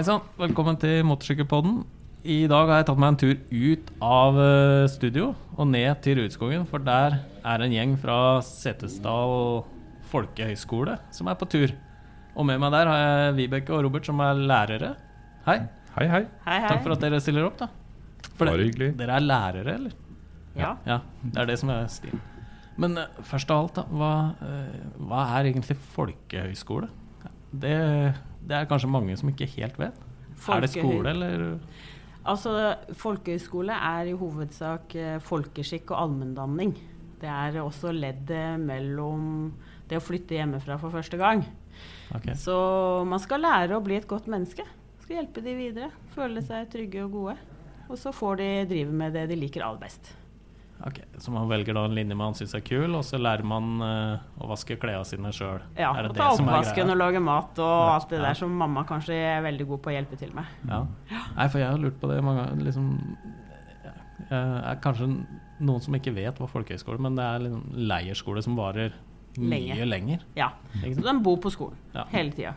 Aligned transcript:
Hei 0.00 0.04
sann, 0.08 0.22
velkommen 0.40 0.78
til 0.80 1.02
Motorsykkelpodden. 1.04 1.82
I 2.24 2.46
dag 2.48 2.70
har 2.70 2.78
jeg 2.80 2.86
tatt 2.88 3.00
meg 3.02 3.10
en 3.12 3.16
tur 3.20 3.34
ut 3.52 3.90
av 4.00 4.38
eh, 4.40 4.84
studio 4.88 5.26
og 5.60 5.66
ned 5.68 5.98
til 6.00 6.16
Rudskogen, 6.16 6.62
for 6.70 6.80
der 6.80 7.18
er 7.44 7.64
en 7.66 7.74
gjeng 7.74 7.92
fra 8.00 8.14
Setesdal 8.40 9.58
folkehøgskole 10.08 10.94
som 11.12 11.28
er 11.28 11.36
på 11.36 11.50
tur. 11.52 11.74
Og 12.32 12.48
med 12.48 12.62
meg 12.62 12.72
der 12.72 12.88
har 12.88 13.02
jeg 13.02 13.34
Vibeke 13.42 13.74
og 13.76 13.82
Robert 13.84 14.08
som 14.08 14.22
er 14.24 14.40
lærere. 14.40 14.94
Hei. 15.44 15.58
Hei, 15.98 16.06
hei. 16.14 16.22
Hei, 16.46 16.56
hei. 16.56 16.72
Takk 16.72 16.80
for 16.86 16.96
at 16.96 17.04
dere 17.04 17.20
stiller 17.20 17.50
opp, 17.50 17.60
da. 17.60 17.68
For 18.30 18.46
Bare 18.46 18.56
det- 18.56 18.70
hyggelig. 18.70 18.90
Dere 19.02 19.20
er 19.20 19.26
lærere, 19.28 19.76
eller? 19.76 19.92
Ja. 20.56 20.72
Ja, 20.88 21.02
det 21.26 21.44
er 21.44 21.52
det 21.52 21.58
som 21.60 21.74
er 21.76 21.84
stilen. 21.92 22.24
Men 22.80 22.96
eh, 23.04 23.20
først 23.34 23.52
av 23.52 23.66
alt, 23.66 23.82
da. 23.82 23.84
Hva, 23.92 24.14
eh, 24.48 24.80
hva 24.96 25.28
er 25.36 25.52
egentlig 25.52 25.76
folkehøyskole? 25.92 26.88
Det, 27.52 27.76
det 28.46 28.56
er 28.56 28.68
kanskje 28.70 28.90
mange 28.90 29.16
som 29.18 29.30
ikke 29.32 29.48
helt 29.56 29.78
vet. 29.80 29.96
Er 30.48 30.64
det 30.64 30.72
skole, 30.72 31.12
eller? 31.12 31.44
Altså, 32.30 32.52
folkehøyskole 33.00 33.74
er 33.74 34.10
i 34.10 34.16
hovedsak 34.16 34.94
eh, 34.96 35.18
folkeskikk 35.24 35.92
og 35.92 36.02
allmenndanning. 36.04 36.74
Det 37.20 37.28
er 37.28 37.60
også 37.60 37.92
leddet 37.92 38.60
mellom 38.60 39.50
det 39.88 39.98
å 39.98 40.04
flytte 40.04 40.36
hjemmefra 40.38 40.78
for 40.80 40.92
første 40.94 41.18
gang. 41.20 41.44
Okay. 42.14 42.36
Så 42.38 42.54
man 43.08 43.22
skal 43.22 43.44
lære 43.44 43.76
å 43.76 43.84
bli 43.84 43.98
et 43.98 44.08
godt 44.08 44.28
menneske. 44.30 44.64
Skal 45.02 45.20
hjelpe 45.20 45.44
de 45.44 45.56
videre. 45.56 45.90
Føle 46.14 46.42
seg 46.44 46.68
trygge 46.72 47.04
og 47.06 47.16
gode. 47.16 47.36
Og 47.90 47.98
så 47.98 48.12
får 48.14 48.40
de 48.40 48.48
drive 48.70 48.94
med 48.94 49.16
det 49.16 49.26
de 49.30 49.38
liker 49.38 49.64
aller 49.66 49.82
best. 49.82 50.12
Ok, 50.86 51.00
Så 51.20 51.32
man 51.34 51.48
velger 51.50 51.76
da 51.76 51.82
en 51.84 51.94
linje 51.94 52.16
man 52.16 52.32
syns 52.36 52.54
er 52.56 52.62
kul, 52.64 52.94
og 52.96 53.02
så 53.04 53.18
lærer 53.20 53.44
man 53.44 53.82
uh, 53.84 54.22
å 54.40 54.48
vaske 54.48 54.78
klærne 54.80 55.04
sine 55.04 55.32
sjøl? 55.36 55.60
Ja, 55.76 55.90
er 55.92 56.08
og 56.08 56.14
ta 56.16 56.30
det 56.30 56.38
som 56.38 56.48
oppvasken 56.48 56.92
og 56.94 56.96
lage 56.96 57.20
mat 57.20 57.60
og 57.60 57.74
Ja, 57.74 57.90
alt 57.98 58.08
det 58.08 58.20
ja. 58.20 58.24
der 58.28 58.38
som 58.40 58.54
mamma 58.62 58.86
kanskje 58.88 59.18
er 59.18 59.44
veldig 59.44 59.66
god 59.74 59.82
på 59.84 59.92
å 59.92 59.94
hjelpe 59.98 60.16
til 60.20 60.32
med. 60.36 60.48
Ja. 60.70 60.80
Nei, 61.36 61.46
for 61.52 61.60
jeg 61.60 61.68
har 61.68 61.82
lurt 61.82 62.00
på 62.00 62.08
det 62.08 62.22
mange 62.24 62.46
ganger. 62.46 62.64
Liksom, 62.70 62.88
jeg 64.30 64.64
er 64.72 64.80
kanskje 64.84 65.10
noen 65.60 65.84
som 65.84 65.96
ikke 65.98 66.14
vet 66.16 66.40
hva 66.40 66.48
folkehøyskole 66.48 67.02
men 67.02 67.18
det 67.18 67.26
er 67.28 67.44
liksom 67.44 67.86
leirskole 67.90 68.42
som 68.46 68.56
varer 68.56 68.96
mye 69.40 69.84
lenger. 69.86 70.24
Ja. 70.38 70.52
Så 70.80 71.04
de 71.04 71.16
bor 71.22 71.36
på 71.42 71.52
skolen 71.52 71.76
Ja. 71.94 72.06
hele 72.14 72.32
tida. 72.32 72.54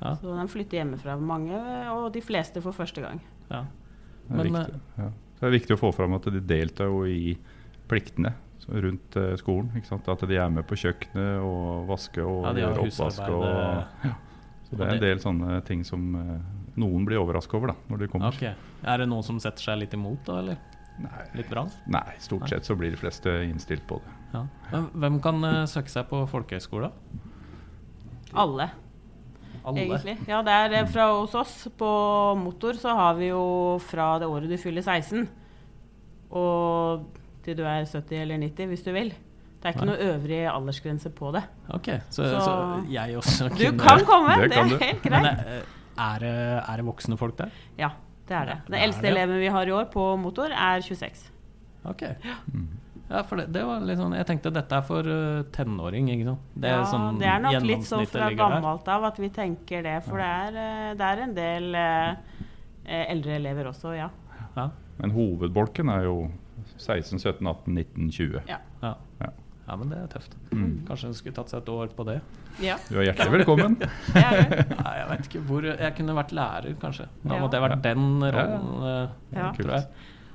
Ja. 0.00 0.14
Så 0.16 0.34
de 0.34 0.48
flytter 0.48 0.78
hjemmefra, 0.80 1.16
mange, 1.20 1.58
og 1.92 2.12
de 2.14 2.20
fleste 2.22 2.62
for 2.62 2.72
første 2.72 3.02
gang. 3.02 3.20
Ja. 3.50 3.64
Det 4.28 4.38
er, 4.38 4.46
eh, 4.46 4.52
viktig, 4.52 4.80
ja. 4.98 5.10
Det 5.38 5.46
er 5.46 5.50
viktig 5.50 5.76
å 5.76 5.80
få 5.80 5.92
fram 5.94 6.14
at 6.14 6.22
de 6.22 6.40
deltar 6.40 6.90
jo 6.90 7.04
i 7.04 7.36
pliktene 7.88 8.34
rundt 8.68 9.16
eh, 9.16 9.34
skolen. 9.40 9.70
Ikke 9.78 9.88
sant? 9.88 10.08
At 10.12 10.24
de 10.28 10.36
er 10.36 10.48
med 10.52 10.66
på 10.68 10.76
kjøkkenet 10.78 11.40
og 11.44 11.86
vaske 11.88 12.24
og 12.24 12.48
Ja, 12.50 12.54
gjøre 12.66 12.86
oppvask. 12.86 13.22
Og, 13.32 13.44
ja. 14.04 14.16
Så 14.68 14.76
det 14.76 14.84
er 14.84 14.96
en 14.98 15.04
del 15.04 15.22
sånne 15.22 15.60
ting 15.64 15.84
som 15.88 16.08
eh, 16.18 16.34
noen 16.78 17.06
blir 17.08 17.20
overraska 17.22 17.56
over 17.56 17.72
da, 17.72 17.76
når 17.88 18.02
de 18.02 18.08
kommer. 18.12 18.34
Okay. 18.36 18.52
Er 18.84 19.00
det 19.00 19.08
noen 19.08 19.24
som 19.26 19.38
setter 19.42 19.64
seg 19.70 19.80
litt 19.80 19.96
imot, 19.96 20.20
da? 20.28 20.42
Eller 20.42 20.60
Nei, 20.98 21.24
litt 21.38 21.48
vrang? 21.50 21.70
nei, 21.86 22.16
stort 22.18 22.44
Nei. 22.44 22.50
sett 22.52 22.66
så 22.66 22.74
blir 22.76 22.90
de 22.90 22.98
fleste 22.98 23.32
innstilt 23.46 23.86
på 23.88 24.00
det. 24.02 24.14
Ja. 24.34 24.42
Men 24.74 24.88
hvem 24.98 25.18
kan 25.24 25.38
uh, 25.46 25.62
søke 25.70 25.92
seg 25.92 26.08
på 26.10 26.24
folkehøyskole? 26.28 26.90
Alle, 28.34 28.66
Alle? 29.62 29.84
egentlig. 29.86 30.18
Ja, 30.28 30.42
det 30.44 30.56
er 30.58 30.90
fra 30.90 31.06
hos 31.14 31.36
oss. 31.38 31.54
På 31.78 31.88
motor 32.36 32.76
så 32.76 32.92
har 32.98 33.16
vi 33.16 33.30
jo 33.30 33.78
fra 33.88 34.16
det 34.20 34.28
året 34.28 34.50
du 34.50 34.58
fyller 34.60 34.84
16 34.84 35.24
og 36.28 37.06
til 37.48 37.56
du 37.58 37.64
er 37.66 37.88
70 37.88 38.20
eller 38.22 38.44
90, 38.44 38.70
hvis 38.72 38.84
du 38.86 38.92
vil. 38.94 39.10
Det 39.58 39.66
er 39.66 39.74
ikke 39.74 39.88
noe 39.88 39.98
øvrig 40.12 40.36
aldersgrense 40.46 41.10
på 41.10 41.32
det. 41.34 41.42
Ok, 41.74 41.88
så, 42.14 42.22
så, 42.30 42.40
Så- 42.46 42.82
jeg 42.92 43.16
også 43.18 43.48
Du 43.58 43.64
kan 43.80 44.04
komme, 44.06 44.36
Det 44.44 44.50
det, 44.52 44.58
er 44.58 44.84
helt 44.84 45.02
greit. 45.02 45.24
Men, 45.24 45.64
er 45.98 46.18
det, 46.22 46.34
er 46.62 46.76
det 46.78 46.84
voksne 46.86 47.18
folk 47.18 47.34
der? 47.40 47.50
Ja, 47.80 47.88
det 48.28 48.36
er 48.38 48.44
det. 48.52 48.54
Ja, 48.54 48.60
det 48.60 48.70
Den 48.70 48.76
er 48.78 48.84
eldste 48.86 49.02
det, 49.02 49.10
eleven 49.16 49.40
vi 49.42 49.48
har 49.56 49.66
i 49.66 49.74
år 49.74 49.88
på 49.90 50.04
motor, 50.22 50.54
er 50.54 50.84
26. 50.86 51.24
Ok. 51.90 52.04
Ja, 53.08 53.22
for 53.24 53.40
det, 53.40 53.46
det 53.56 53.62
var 53.64 53.80
litt 53.88 53.96
sånn 53.96 54.12
Jeg 54.18 54.26
tenkte 54.28 54.50
dette 54.52 54.76
er 54.76 54.82
for 54.84 55.06
uh, 55.08 55.42
tenåring, 55.54 56.10
ikke 56.12 56.26
sant? 56.28 56.48
Det 56.54 56.68
er, 56.68 56.74
ja, 56.76 56.88
sånn 56.90 57.18
det 57.18 57.28
er 57.32 57.38
nok 57.40 57.64
litt 57.70 57.86
sånn 57.88 58.04
fra 58.10 58.28
gammelt 58.36 58.90
av 58.92 59.06
at 59.08 59.20
vi 59.22 59.30
tenker 59.32 59.86
det. 59.86 59.94
For 60.04 60.20
det 60.20 60.28
er, 60.28 60.58
eh, 60.64 60.90
det 60.98 61.06
er 61.08 61.22
en 61.24 61.32
del 61.38 61.68
eh, 61.74 62.42
eh, 62.84 63.06
eldre 63.14 63.38
elever 63.40 63.70
også, 63.72 63.94
ja. 63.96 64.10
Ja, 64.58 64.68
Men 65.00 65.14
hovedbolken 65.16 65.88
er 65.94 66.04
jo 66.04 66.18
16, 66.78 67.18
17, 67.18 67.46
18, 67.46 67.74
19, 67.74 68.10
20. 68.10 68.40
ja. 68.48 68.58
Ja. 68.82 68.94
ja, 69.68 69.76
men 69.76 69.88
det 69.90 69.98
er 69.98 70.06
tøft. 70.12 70.34
Mm. 70.52 70.84
Kanskje 70.88 71.08
hun 71.10 71.14
skulle 71.18 71.34
tatt 71.36 71.50
seg 71.52 71.60
et 71.62 71.68
år 71.68 71.88
på 71.96 72.04
det. 72.08 72.20
ja 72.64 72.76
Du 72.88 72.98
er 72.98 73.08
hjertelig 73.10 73.32
velkommen. 73.38 73.74
ja. 74.14 74.30
Nei, 74.70 74.94
jeg 75.00 75.08
vet 75.10 75.26
ikke 75.28 75.42
hvor 75.48 75.66
Jeg 75.68 75.94
kunne 75.98 76.14
vært 76.16 76.32
lærer, 76.38 76.76
kanskje. 76.80 77.08
Da 77.24 77.34
Ja. 77.34 77.40
måtte 77.42 77.58
jeg 77.58 77.66
vært 77.66 77.76
Ja. 77.76 77.82
den 77.94 78.20
Ja. 78.20 78.30
rollen, 78.30 78.70
eh, 78.92 79.08
Ja. 79.36 79.52
tror 79.52 79.74
jeg. 79.74 79.84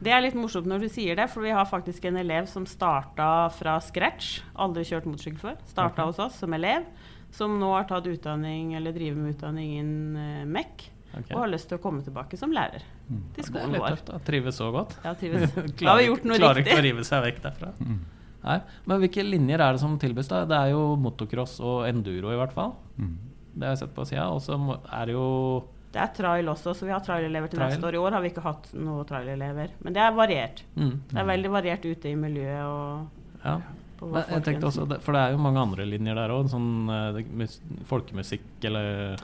Det 0.04 0.12
er 0.12 0.22
litt 0.22 0.36
morsomt 0.36 0.68
når 0.68 0.80
du 0.84 0.90
sier 0.90 1.16
det, 1.16 1.30
for 1.30 1.42
vi 1.42 1.50
har 1.56 1.66
faktisk 1.66 2.04
en 2.06 2.18
elev 2.18 2.46
som 2.52 2.66
starta 2.66 3.50
fra 3.56 3.80
scratch. 3.80 4.42
Aldri 4.60 4.84
kjørt 4.84 5.06
motorsykkel 5.08 5.40
før. 5.40 5.58
Starta 5.66 6.04
hos 6.04 6.20
oss 6.20 6.36
som 6.36 6.52
elev. 6.54 6.84
Som 7.32 7.58
nå 7.60 7.70
har 7.74 7.86
tatt 7.86 8.06
utdanning, 8.06 8.76
eller 8.76 8.92
driver 8.92 9.16
med 9.22 9.36
utdanning 9.38 9.78
innen 9.80 10.18
eh, 10.18 10.46
MEC. 10.46 10.90
Ok. 11.18 11.32
Og 11.32 11.40
har 11.44 11.48
lyst 11.54 11.68
til 11.70 11.78
å 11.78 11.82
komme 11.82 12.02
tilbake 12.04 12.38
som 12.38 12.52
lærer 12.52 12.82
Mm. 13.10 13.22
til 13.36 13.44
Det 13.44 13.46
skolen 13.52 13.76
vår. 13.80 13.98
da 14.06 14.18
Trives 14.20 14.56
så 14.58 14.72
godt. 14.74 14.96
Ja, 15.04 15.14
trives. 15.14 15.52
Da 15.54 15.90
har 15.92 16.00
vi 16.00 16.08
gjort 16.08 16.24
noe 16.26 16.38
klarer 16.40 16.64
ikke 16.64 16.78
å 16.80 16.84
rive 16.84 17.04
seg 17.04 17.24
vekk 17.24 17.42
derfra. 17.44 17.72
Mm. 17.80 18.00
Nei, 18.44 18.62
Men 18.86 19.00
hvilke 19.00 19.24
linjer 19.24 19.62
er 19.62 19.72
det 19.74 19.80
som 19.80 19.98
tilbys? 20.00 20.28
da? 20.28 20.46
Det 20.46 20.58
er 20.58 20.72
jo 20.72 20.96
motocross 20.98 21.60
og 21.62 21.86
enduro, 21.88 22.32
i 22.34 22.36
hvert 22.40 22.52
fall. 22.54 22.74
Mm. 23.00 23.14
Det 23.56 23.64
har 23.68 23.76
jeg 23.76 23.80
sett 23.84 23.94
på 23.96 24.06
sida. 24.08 24.26
Og 24.34 24.42
så 24.42 24.58
er 24.92 25.06
det 25.06 25.14
jo 25.14 25.64
Det 25.94 26.02
er 26.02 26.08
trail 26.18 26.46
også, 26.50 26.74
så 26.76 26.82
vi 26.88 26.92
har 26.92 27.00
trailelever 27.06 27.48
til 27.50 27.60
Trail. 27.60 27.70
neste 27.70 27.86
år. 27.86 27.94
I 27.94 27.98
år 28.02 28.12
har 28.12 28.22
vi 28.22 28.30
ikke 28.32 28.42
hatt 28.42 28.74
noen 28.74 29.06
trailelever. 29.06 29.70
Men 29.84 29.94
det 29.94 30.02
er 30.02 30.12
variert. 30.12 30.64
mm, 30.76 31.00
Det 31.14 31.18
er 31.20 31.26
veldig 31.26 31.52
variert 31.52 31.86
ute 31.86 32.06
i 32.10 32.16
miljøet 32.16 32.66
og 32.66 33.08
Ja. 33.46 33.60
På 34.04 34.12
hva 34.14 34.24
jeg 34.30 34.44
tenkte 34.46 34.68
også, 34.70 34.86
For 35.02 35.16
det 35.16 35.22
er 35.22 35.32
jo 35.36 35.42
mange 35.44 35.62
andre 35.64 35.86
linjer 35.88 36.16
der 36.20 36.34
òg. 36.36 36.50
Sånn 36.52 36.90
uh, 36.92 37.46
folkemusikk 37.90 38.68
eller 38.70 39.18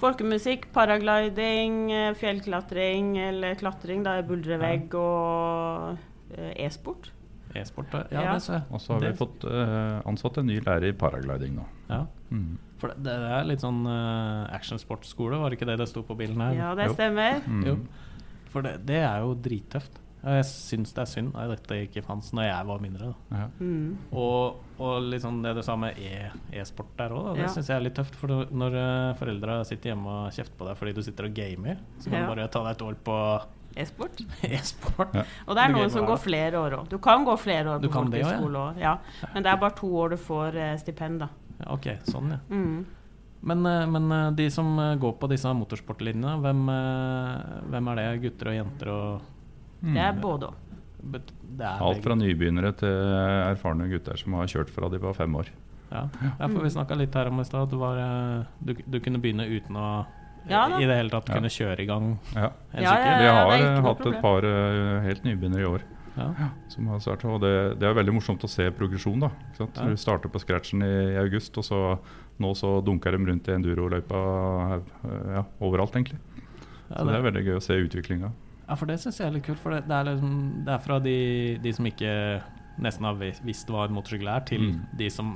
Folkemusikk, 0.00 0.68
paragliding, 0.74 1.78
eh, 1.92 2.10
fjellklatring 2.18 3.16
eller 3.28 3.54
klatring. 3.60 4.02
Da 4.06 4.18
er 4.20 4.26
buldrevegg 4.28 4.94
og 4.94 5.96
uh, 5.98 6.52
e-sport. 6.56 7.10
e-sport. 7.54 7.92
Ja, 8.12 8.22
Ja. 8.22 8.32
det 8.34 8.42
ser 8.42 8.60
jeg. 8.60 8.64
Og 8.70 8.80
så 8.80 8.92
har 8.94 9.00
vi 9.04 9.12
fått 9.18 9.44
uh, 9.44 10.00
ansatt 10.06 10.38
en 10.38 10.46
ny 10.46 10.60
lærer 10.60 10.88
i 10.90 10.92
paragliding 10.96 11.56
nå. 11.58 11.64
Ja. 11.90 12.04
Mm. 12.30 12.58
For 12.80 12.88
det, 12.94 13.02
det 13.04 13.32
er 13.36 13.44
litt 13.48 13.60
sånn 13.60 13.82
uh, 13.86 14.46
actionsportskole, 14.54 15.36
var 15.36 15.50
det 15.50 15.58
ikke 15.58 15.66
det 15.68 15.78
det 15.82 15.88
sto 15.90 16.02
på 16.06 16.16
bilen 16.16 16.40
her? 16.40 16.54
Ja, 16.56 16.74
det 16.78 16.86
Jo. 16.88 16.94
stemmer. 16.94 17.42
Mm. 17.46 17.64
Jo. 17.66 17.74
For 18.50 18.62
det, 18.66 18.76
det 18.86 19.02
er 19.02 19.20
jo 19.26 19.34
drittøft. 19.34 19.98
Og 20.22 20.34
Jeg 20.36 20.44
syns 20.44 20.90
det 20.92 21.00
er 21.00 21.08
synd 21.08 21.30
at 21.34 21.48
dette 21.54 21.76
ikke 21.86 22.02
fantes 22.04 22.32
når 22.36 22.44
jeg 22.44 22.66
var 22.68 22.78
mindre. 22.84 23.06
Da. 23.30 23.36
Ja. 23.38 23.46
Mm. 23.60 23.96
Og, 24.12 24.58
og 24.78 25.02
litt 25.08 25.22
sånn 25.24 25.38
det 25.42 25.54
du 25.56 25.62
sa 25.64 25.76
med 25.80 25.96
e- 25.96 26.30
e-sport 26.60 26.90
der 26.98 27.14
òg, 27.16 27.30
det 27.38 27.46
Ja. 27.46 27.52
syns 27.54 27.68
jeg 27.72 27.76
er 27.78 27.80
litt 27.86 27.94
tøft. 27.96 28.14
For 28.20 28.28
når- 28.28 28.76
uh, 28.76 29.14
foreldra 29.16 29.64
sitter 29.64 29.94
hjemme 29.94 30.06
og 30.26 30.32
kjefter 30.36 30.56
på 30.58 30.66
deg 30.68 30.76
fordi 30.76 30.92
du 30.94 31.02
sitter 31.02 31.24
og 31.30 31.34
gamer, 31.34 31.78
så 31.98 32.10
kan 32.10 32.20
Ja. 32.20 32.26
du 32.28 32.34
bare 32.34 32.48
ta 32.48 32.62
deg 32.64 32.76
et 32.76 32.82
år 32.82 32.94
på 33.04 33.16
E-sport. 33.76 34.20
e-sport. 34.42 35.14
Ja. 35.14 35.22
Og 35.46 35.54
det 35.56 35.62
er 35.64 35.68
noen 35.72 35.90
som 35.90 36.04
går 36.04 36.18
flere 36.18 36.52
år 36.58 36.72
òg. 36.82 36.88
Du 36.90 36.98
kan 36.98 37.24
gå 37.24 37.38
flere 37.38 37.64
år 37.70 37.78
på 37.78 37.86
det 37.86 37.92
folkehøyskole 37.94 38.58
òg. 38.66 38.78
Ja. 38.82 38.96
Men 39.32 39.42
det 39.44 39.52
er 39.52 39.56
bare 39.62 39.76
to 39.78 39.86
år 39.94 40.10
du 40.10 40.16
får 40.16 40.56
eh, 40.56 40.76
stipend, 40.76 41.20
da. 41.20 41.28
Ja, 41.60 41.72
ok, 41.72 41.86
sånn, 42.04 42.30
ja. 42.34 42.38
Mm. 42.50 42.84
Men, 43.42 43.64
eh, 43.64 43.86
men 43.86 44.12
eh, 44.12 44.30
de 44.32 44.50
som 44.50 44.76
eh, 44.78 44.96
går 45.00 45.14
på 45.18 45.28
disse 45.30 45.46
motorsportlinjene, 45.54 46.40
hvem, 46.42 46.68
eh, 46.68 47.60
hvem 47.70 47.88
er 47.88 47.96
det? 48.02 48.08
Gutter 48.26 48.48
og 48.50 48.54
jenter 48.58 48.88
og. 48.92 49.22
Det 49.80 49.96
er 50.04 50.12
både 50.20 50.50
òg. 50.50 50.54
det 51.56 51.66
Alt 51.80 52.02
fra 52.04 52.14
nybegynnere 52.14 52.72
til 52.76 52.92
erfarne 52.92 53.88
gutter 53.90 54.18
som 54.20 54.32
har 54.36 54.46
kjørt 54.46 54.70
fra 54.70 54.88
de 54.92 54.98
var 55.00 55.14
fem 55.16 55.34
år. 55.40 55.48
Ja, 55.90 56.04
ja 56.38 56.46
for 56.46 56.62
vi 56.62 56.70
snakka 56.70 56.96
litt 56.98 57.14
her 57.14 57.30
om 57.32 57.40
i 57.40 57.44
stad 57.44 57.64
at 57.66 57.70
du, 57.72 57.78
var, 57.80 57.98
eh, 57.98 58.44
du, 58.62 58.74
du 58.86 59.00
kunne 59.02 59.18
begynne 59.22 59.48
uten 59.48 59.76
å 59.76 59.86
Ja 60.48 60.66
i 60.78 60.86
det 60.86 60.96
hele 60.96 61.10
tatt 61.12 61.28
Ja. 61.28 61.34
kunne 61.36 61.50
kjøre 61.52 61.80
i 61.82 61.86
gang 61.86 62.18
Ja. 62.34 62.50
en 62.72 62.82
Ja, 62.82 62.90
sykkel. 62.92 63.10
ja, 63.10 63.18
Vi 63.18 63.26
har 63.26 63.58
det 63.58 63.82
hatt 63.84 64.06
et 64.06 64.20
par 64.22 64.44
uh, 64.44 65.00
helt 65.04 65.24
nybegynnere 65.24 65.60
i 65.60 65.64
år 65.68 65.82
Ja. 66.16 66.50
som 66.68 66.86
har 66.88 66.98
startet, 67.00 67.24
og 67.24 67.40
det, 67.40 67.78
det 67.78 67.88
er 67.88 67.94
veldig 67.94 68.14
morsomt 68.14 68.42
å 68.44 68.48
se 68.48 68.70
progresjon. 68.70 69.20
da 69.20 69.28
ikke 69.28 69.56
sant? 69.56 69.76
Ja. 69.76 69.84
Du 69.88 69.96
starter 69.96 70.28
på 70.28 70.40
scratchen 70.40 70.82
i, 70.82 71.14
i 71.14 71.18
august, 71.18 71.56
og 71.58 71.64
så 71.64 71.98
nå 72.40 72.54
så 72.56 72.82
dunker 72.84 73.10
de 73.12 73.18
rundt 73.18 73.48
i 73.48 73.52
enduroløypa 73.52 74.82
ja, 75.34 75.44
overalt, 75.60 75.92
egentlig. 75.96 76.18
Ja, 76.90 76.96
Så 76.96 77.06
det 77.06 77.14
er 77.14 77.22
veldig 77.30 77.44
gøy 77.46 77.56
å 77.56 77.62
se 77.62 77.74
utviklinga. 77.74 78.30
Ja, 78.70 78.76
for 78.78 78.86
det 78.86 79.00
syns 79.02 79.18
jeg 79.18 79.26
er 79.26 79.34
litt 79.34 79.46
kult. 79.48 79.58
For 79.58 79.74
det, 79.74 79.82
det, 79.90 79.96
er, 79.98 80.04
liksom, 80.12 80.34
det 80.64 80.72
er 80.76 80.82
fra 80.84 81.00
de, 81.02 81.14
de 81.64 81.72
som 81.74 81.88
ikke 81.90 82.12
nesten 82.80 83.04
har 83.08 83.16
visst 83.44 83.68
hva 83.72 83.88
en 83.88 83.96
motorsykkel 83.98 84.30
er, 84.30 84.44
til 84.46 84.60
Mm. 84.70 84.80
de 84.96 85.10
som 85.10 85.32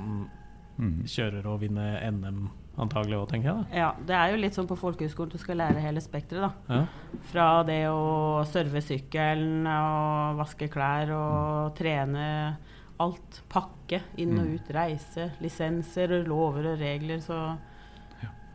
Mm. 0.77 1.03
kjører 1.07 1.45
og 1.47 1.61
vinner 1.61 2.01
NM 2.11 2.49
antagelig 2.77 3.15
òg, 3.15 3.29
tenker 3.31 3.47
jeg. 3.47 3.65
da 3.71 3.77
Ja, 3.77 3.91
det 4.07 4.15
er 4.15 4.31
jo 4.33 4.39
litt 4.41 4.53
sånn 4.57 4.67
på 4.67 4.75
folkehøyskolen 4.75 5.31
du 5.31 5.37
skal 5.39 5.55
lære 5.61 5.79
hele 5.79 6.01
spekteret, 6.03 6.51
da. 6.67 6.73
ja. 6.73 6.85
Fra 7.31 7.63
det 7.63 7.85
å 7.87 8.43
serve 8.45 8.81
sykkelen 8.83 9.63
og 9.67 10.35
vaske 10.41 10.67
klær 10.69 11.11
og 11.15 11.75
trene 11.75 12.57
alt. 12.99 13.41
Pakke 13.47 14.01
inn 14.17 14.37
og 14.37 14.45
Mm. 14.47 14.53
ut, 14.55 14.67
reise, 14.75 15.31
lisenser, 15.41 16.25
lover 16.27 16.73
og 16.73 16.79
regler. 16.79 17.19
Så 17.23 17.57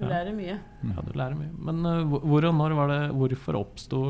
Du 0.01 0.07
lærer 0.09 0.33
mye. 0.33 0.57
Ja, 0.89 1.03
du 1.05 1.13
lærer 1.19 1.37
mye. 1.37 1.51
Men 1.61 1.85
uh, 1.85 2.19
hvor 2.25 2.47
og 2.49 2.55
når 2.57 2.75
var 2.79 2.89
det 2.89 3.01
Hvorfor 3.13 3.59
oppsto 3.61 4.01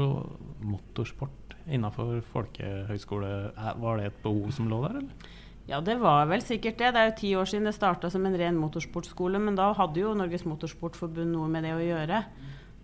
motorsport 0.63 1.57
innafor 1.71 2.21
folkehøyskole? 2.33 3.31
Er- 3.57 3.79
Var 3.81 3.97
det 3.99 4.07
et 4.11 4.23
behov 4.23 4.51
som 4.53 4.69
lå 4.71 4.81
der, 4.87 4.99
eller? 5.01 5.31
Ja, 5.69 5.79
det 5.81 5.99
var 6.01 6.27
vel 6.27 6.41
sikkert 6.43 6.79
det. 6.81 6.93
Det 6.95 7.01
er 7.01 7.11
jo 7.11 7.17
ti 7.21 7.35
år 7.39 7.45
siden 7.47 7.65
det 7.69 7.75
starta 7.77 8.11
som 8.11 8.25
en 8.27 8.35
ren 8.39 8.57
motorsportskole, 8.59 9.39
men 9.39 9.55
da 9.55 9.73
hadde 9.77 10.01
jo 10.03 10.15
Norges 10.19 10.43
Motorsportforbund 10.49 11.31
noe 11.31 11.49
med 11.49 11.63
det 11.65 11.75
å 11.77 11.83
gjøre. 11.85 12.25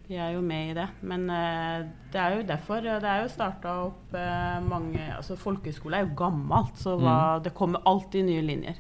De 0.07 0.15
er 0.23 0.35
jo 0.37 0.43
med 0.45 0.71
i 0.71 0.75
det. 0.77 0.85
Men 1.03 1.25
uh, 1.31 1.87
det 2.13 2.21
er 2.23 2.37
jo 2.37 2.45
derfor. 2.47 2.79
eh, 2.87 3.01
Det 3.03 3.11
er 3.11 3.23
jo 3.25 3.33
starta 3.33 3.73
opp 3.89 4.15
uh, 4.15 4.61
mange 4.69 5.01
Altså 5.17 5.35
folkehøyskole 5.41 5.99
er 5.99 6.07
jo 6.07 6.15
gammelt, 6.15 6.79
så 6.79 6.95
hva, 7.01 7.17
det 7.43 7.55
kommer 7.59 7.83
alltid 7.87 8.29
nye 8.29 8.43
linjer. 8.47 8.79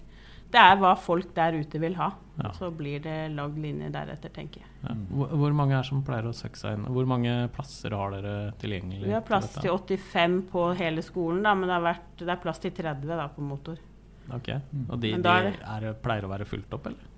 Det 0.56 0.62
er 0.62 0.78
hva 0.80 0.94
folk 0.96 1.34
der 1.36 1.58
ute 1.60 1.80
vil 1.82 1.96
ha. 1.98 2.14
Ja. 2.36 2.50
Så 2.56 2.68
blir 2.72 3.00
det 3.04 3.16
lagd 3.32 3.58
linjer 3.60 3.92
deretter, 3.92 4.32
tenker 4.32 4.62
jeg. 4.62 4.70
Ja. 4.84 4.94
Hvor, 5.12 5.52
mange 5.56 5.76
er 5.76 5.84
som 5.88 6.02
pleier 6.04 6.28
å 6.28 6.32
søke 6.36 6.60
seg 6.60 6.76
inn? 6.76 6.86
Hvor 6.96 7.08
mange 7.08 7.34
plasser 7.52 7.96
har 7.96 8.12
dere 8.16 8.36
tilgjengelig? 8.60 9.04
Vi 9.04 9.16
har 9.16 9.24
plass 9.24 9.50
til, 9.56 9.68
til 9.88 10.00
85 10.00 10.38
på 10.52 10.64
hele 10.80 11.04
skolen, 11.04 11.42
da, 11.44 11.52
men 11.56 11.68
det, 11.68 11.76
har 11.76 11.84
vært, 11.84 12.08
det 12.22 12.32
er 12.32 12.40
plass 12.44 12.62
til 12.64 12.72
30 12.76 13.12
da, 13.12 13.28
på 13.32 13.44
motor. 13.44 13.80
Ok, 14.36 14.48
Og 14.88 14.96
de, 15.00 15.12
de 15.22 15.34
er 15.36 15.52
er 15.60 15.92
pleier 16.02 16.26
å 16.26 16.32
være 16.32 16.48
fullt 16.48 16.72
opp, 16.74 16.88
eller? 16.90 17.12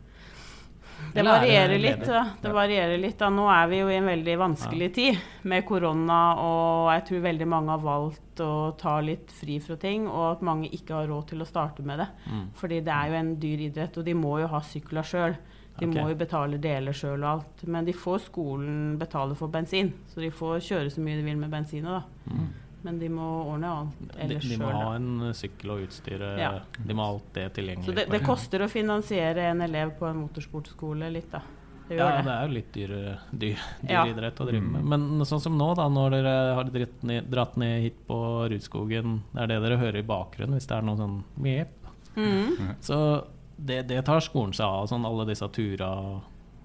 Det 1.12 1.22
er 1.22 1.26
varierer 1.26 1.80
litt. 1.80 2.04
Da. 2.06 2.22
Det 2.42 2.52
varierer 2.54 3.00
litt 3.00 3.18
da. 3.20 3.30
Nå 3.32 3.46
er 3.52 3.68
vi 3.70 3.80
jo 3.80 3.90
i 3.90 3.96
en 3.98 4.08
veldig 4.10 4.36
vanskelig 4.40 4.88
tid 4.94 5.20
med 5.50 5.64
korona, 5.68 6.20
og 6.42 6.90
jeg 6.92 7.04
tror 7.08 7.24
veldig 7.28 7.48
mange 7.48 7.74
har 7.74 7.84
valgt 7.84 8.42
å 8.44 8.52
ta 8.78 8.98
litt 9.04 9.32
fri 9.34 9.58
fra 9.64 9.78
ting, 9.80 10.06
og 10.08 10.24
at 10.32 10.44
mange 10.46 10.70
ikke 10.74 11.00
har 11.00 11.10
råd 11.10 11.32
til 11.32 11.42
å 11.42 11.48
starte 11.48 11.86
med 11.86 12.02
det. 12.02 12.08
Mm. 12.28 12.44
Fordi 12.60 12.82
det 12.86 12.94
er 12.94 13.10
jo 13.10 13.20
en 13.22 13.32
dyr 13.42 13.64
idrett, 13.70 13.98
og 13.98 14.06
de 14.06 14.16
må 14.18 14.36
jo 14.42 14.50
ha 14.52 14.62
sykler 14.64 15.06
sjøl. 15.06 15.38
De 15.78 15.86
okay. 15.86 15.94
må 15.94 16.08
jo 16.10 16.18
betale 16.18 16.58
deler 16.62 16.96
sjøl 16.96 17.20
og 17.22 17.28
alt. 17.32 17.66
Men 17.70 17.86
de 17.86 17.94
får 17.94 18.24
skolen 18.28 18.96
betale 19.00 19.36
for 19.38 19.52
bensin, 19.52 19.92
så 20.12 20.22
de 20.22 20.32
får 20.34 20.62
kjøre 20.70 20.94
så 20.94 21.04
mye 21.04 21.20
de 21.20 21.26
vil 21.26 21.38
med 21.38 21.54
bensinet, 21.54 22.00
da. 22.00 22.32
Mm. 22.32 22.48
Men 22.82 22.98
de 23.00 23.08
må 23.10 23.26
ordne 23.50 23.66
alt 23.66 23.98
De, 23.98 24.36
sjøl. 24.38 24.48
de 24.52 24.56
må 24.60 24.69
sjøl. 24.70 24.76
ha 24.78 24.94
en 24.94 25.34
sykkel 25.34 25.70
og 25.75 25.80
utstyr. 25.88 26.22
eh, 26.22 26.38
Ja. 26.38 26.50
De 26.86 26.94
må 26.94 27.02
ha 27.02 27.10
alt 27.12 27.32
det 27.34 27.46
tilgjengelig. 27.54 27.84
Så 27.88 27.94
det, 27.94 28.04
det 28.10 28.20
koster 28.25 28.62
å 28.62 28.69
finansiere 28.70 29.48
en 29.50 29.60
elev 29.62 29.96
på 29.98 30.06
en 30.06 30.20
motorsportskole 30.28 31.10
litt, 31.12 31.30
da. 31.32 31.40
Det 31.88 31.96
Ja, 31.96 32.19
det. 32.19 32.25
det 32.26 32.32
er 32.34 32.46
jo 32.46 32.52
litt 32.54 32.72
dyr, 32.72 32.88
dyr, 33.32 33.58
dyr 33.82 33.90
Ja. 33.90 34.04
idrett 34.06 34.36
å 34.40 34.46
drive 34.46 34.62
med. 34.62 34.84
Men 34.84 35.20
sånn 35.25 35.40
som 35.40 35.56
nå, 35.58 35.75
da, 35.75 35.88
når 35.88 36.10
dere 36.10 36.54
har 36.54 36.64
ned, 37.02 37.30
dratt 37.30 37.56
ned 37.56 37.82
hit 37.82 38.06
på 38.06 38.19
Rudskogen, 38.50 39.22
det 39.34 39.40
er 39.42 39.46
det 39.46 39.62
dere 39.62 39.78
hører 39.78 39.96
i 39.98 40.02
bakgrunnen 40.02 40.52
hvis 40.58 40.66
det 40.69 40.76
er 40.76 40.82
noe 40.82 40.96
sånn 40.96 41.24
mjep. 41.40 41.70
Mm. 42.14 42.76
Så 42.81 43.24
det, 43.58 43.86
det 43.88 44.04
tar 44.04 44.20
skolen 44.20 44.52
seg 44.54 44.66
av, 44.66 44.86
sånn 44.86 45.04
alle 45.06 45.24
disse 45.26 45.48
turene. 45.48 46.20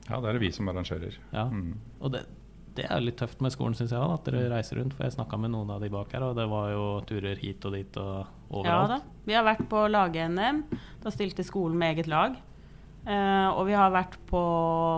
Ja, 0.09 0.19
det 0.19 0.29
er 0.29 0.33
det 0.33 0.41
vi 0.41 0.51
som 0.51 0.67
arrangerer. 0.67 1.15
Ja. 1.31 1.45
Mm. 1.45 1.77
Og 2.01 2.11
det, 2.11 2.25
det 2.75 2.85
er 2.89 2.99
jo 2.99 3.05
litt 3.05 3.17
tøft 3.19 3.41
med 3.41 3.51
skolen, 3.53 3.75
syns 3.77 3.91
jeg, 3.93 4.01
at 4.01 4.23
dere 4.25 4.47
reiser 4.55 4.79
rundt. 4.79 4.93
For 4.97 5.03
jeg 5.05 5.13
snakka 5.17 5.37
med 5.39 5.51
noen 5.53 5.69
av 5.75 5.81
de 5.83 5.89
bak 5.93 6.11
her, 6.15 6.23
og 6.25 6.35
det 6.39 6.47
var 6.49 6.71
jo 6.73 6.85
turer 7.09 7.35
hit 7.37 7.65
og 7.69 7.73
dit 7.77 7.97
og 8.01 8.25
overalt. 8.49 8.65
Ja 8.65 8.87
da. 8.95 9.01
Vi 9.25 9.33
har 9.37 9.45
vært 9.45 9.67
på 9.69 9.83
lag-NM. 9.93 10.63
Da 11.03 11.11
stilte 11.13 11.45
skolen 11.45 11.77
med 11.77 11.93
eget 11.95 12.07
lag. 12.09 12.35
Eh, 13.05 13.47
og 13.51 13.65
vi 13.67 13.73
har 13.75 13.91
vært 13.91 14.13
på 14.29 14.41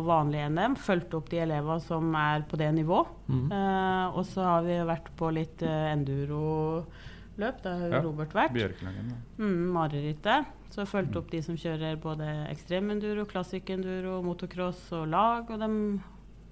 vanlig 0.05 0.43
NM, 0.53 0.75
fulgt 0.77 1.13
opp 1.17 1.29
de 1.31 1.39
elevene 1.41 1.81
som 1.81 2.11
er 2.15 2.43
på 2.45 2.57
det 2.61 2.67
nivå. 2.77 2.99
Mm. 3.27 3.47
Eh, 3.51 4.17
og 4.19 4.23
så 4.29 4.45
har 4.45 4.61
vi 4.67 4.75
vært 4.85 5.09
på 5.17 5.31
litt 5.33 5.63
eh, 5.65 5.87
enduro-løp. 5.95 7.61
Det 7.63 7.71
har 7.71 7.87
jo 7.87 7.93
Ja, 7.95 8.01
Robert 8.05 8.33
vært. 8.37 8.53
Bjørkelangen. 8.53 9.09
da. 9.09 9.43
Mm, 9.43 9.71
Marerittet. 9.73 10.45
Så 10.75 10.85
fulgt 10.85 11.15
opp 11.15 11.29
de 11.31 11.41
som 11.41 11.55
kjører 11.55 11.95
både 12.01 12.27
ekstremenduro, 12.51 13.25
klassikenduro, 13.25 14.21
motocross 14.25 14.91
og 14.93 15.07
lag. 15.09 15.49
Og 15.49 15.59
dem 15.59 16.01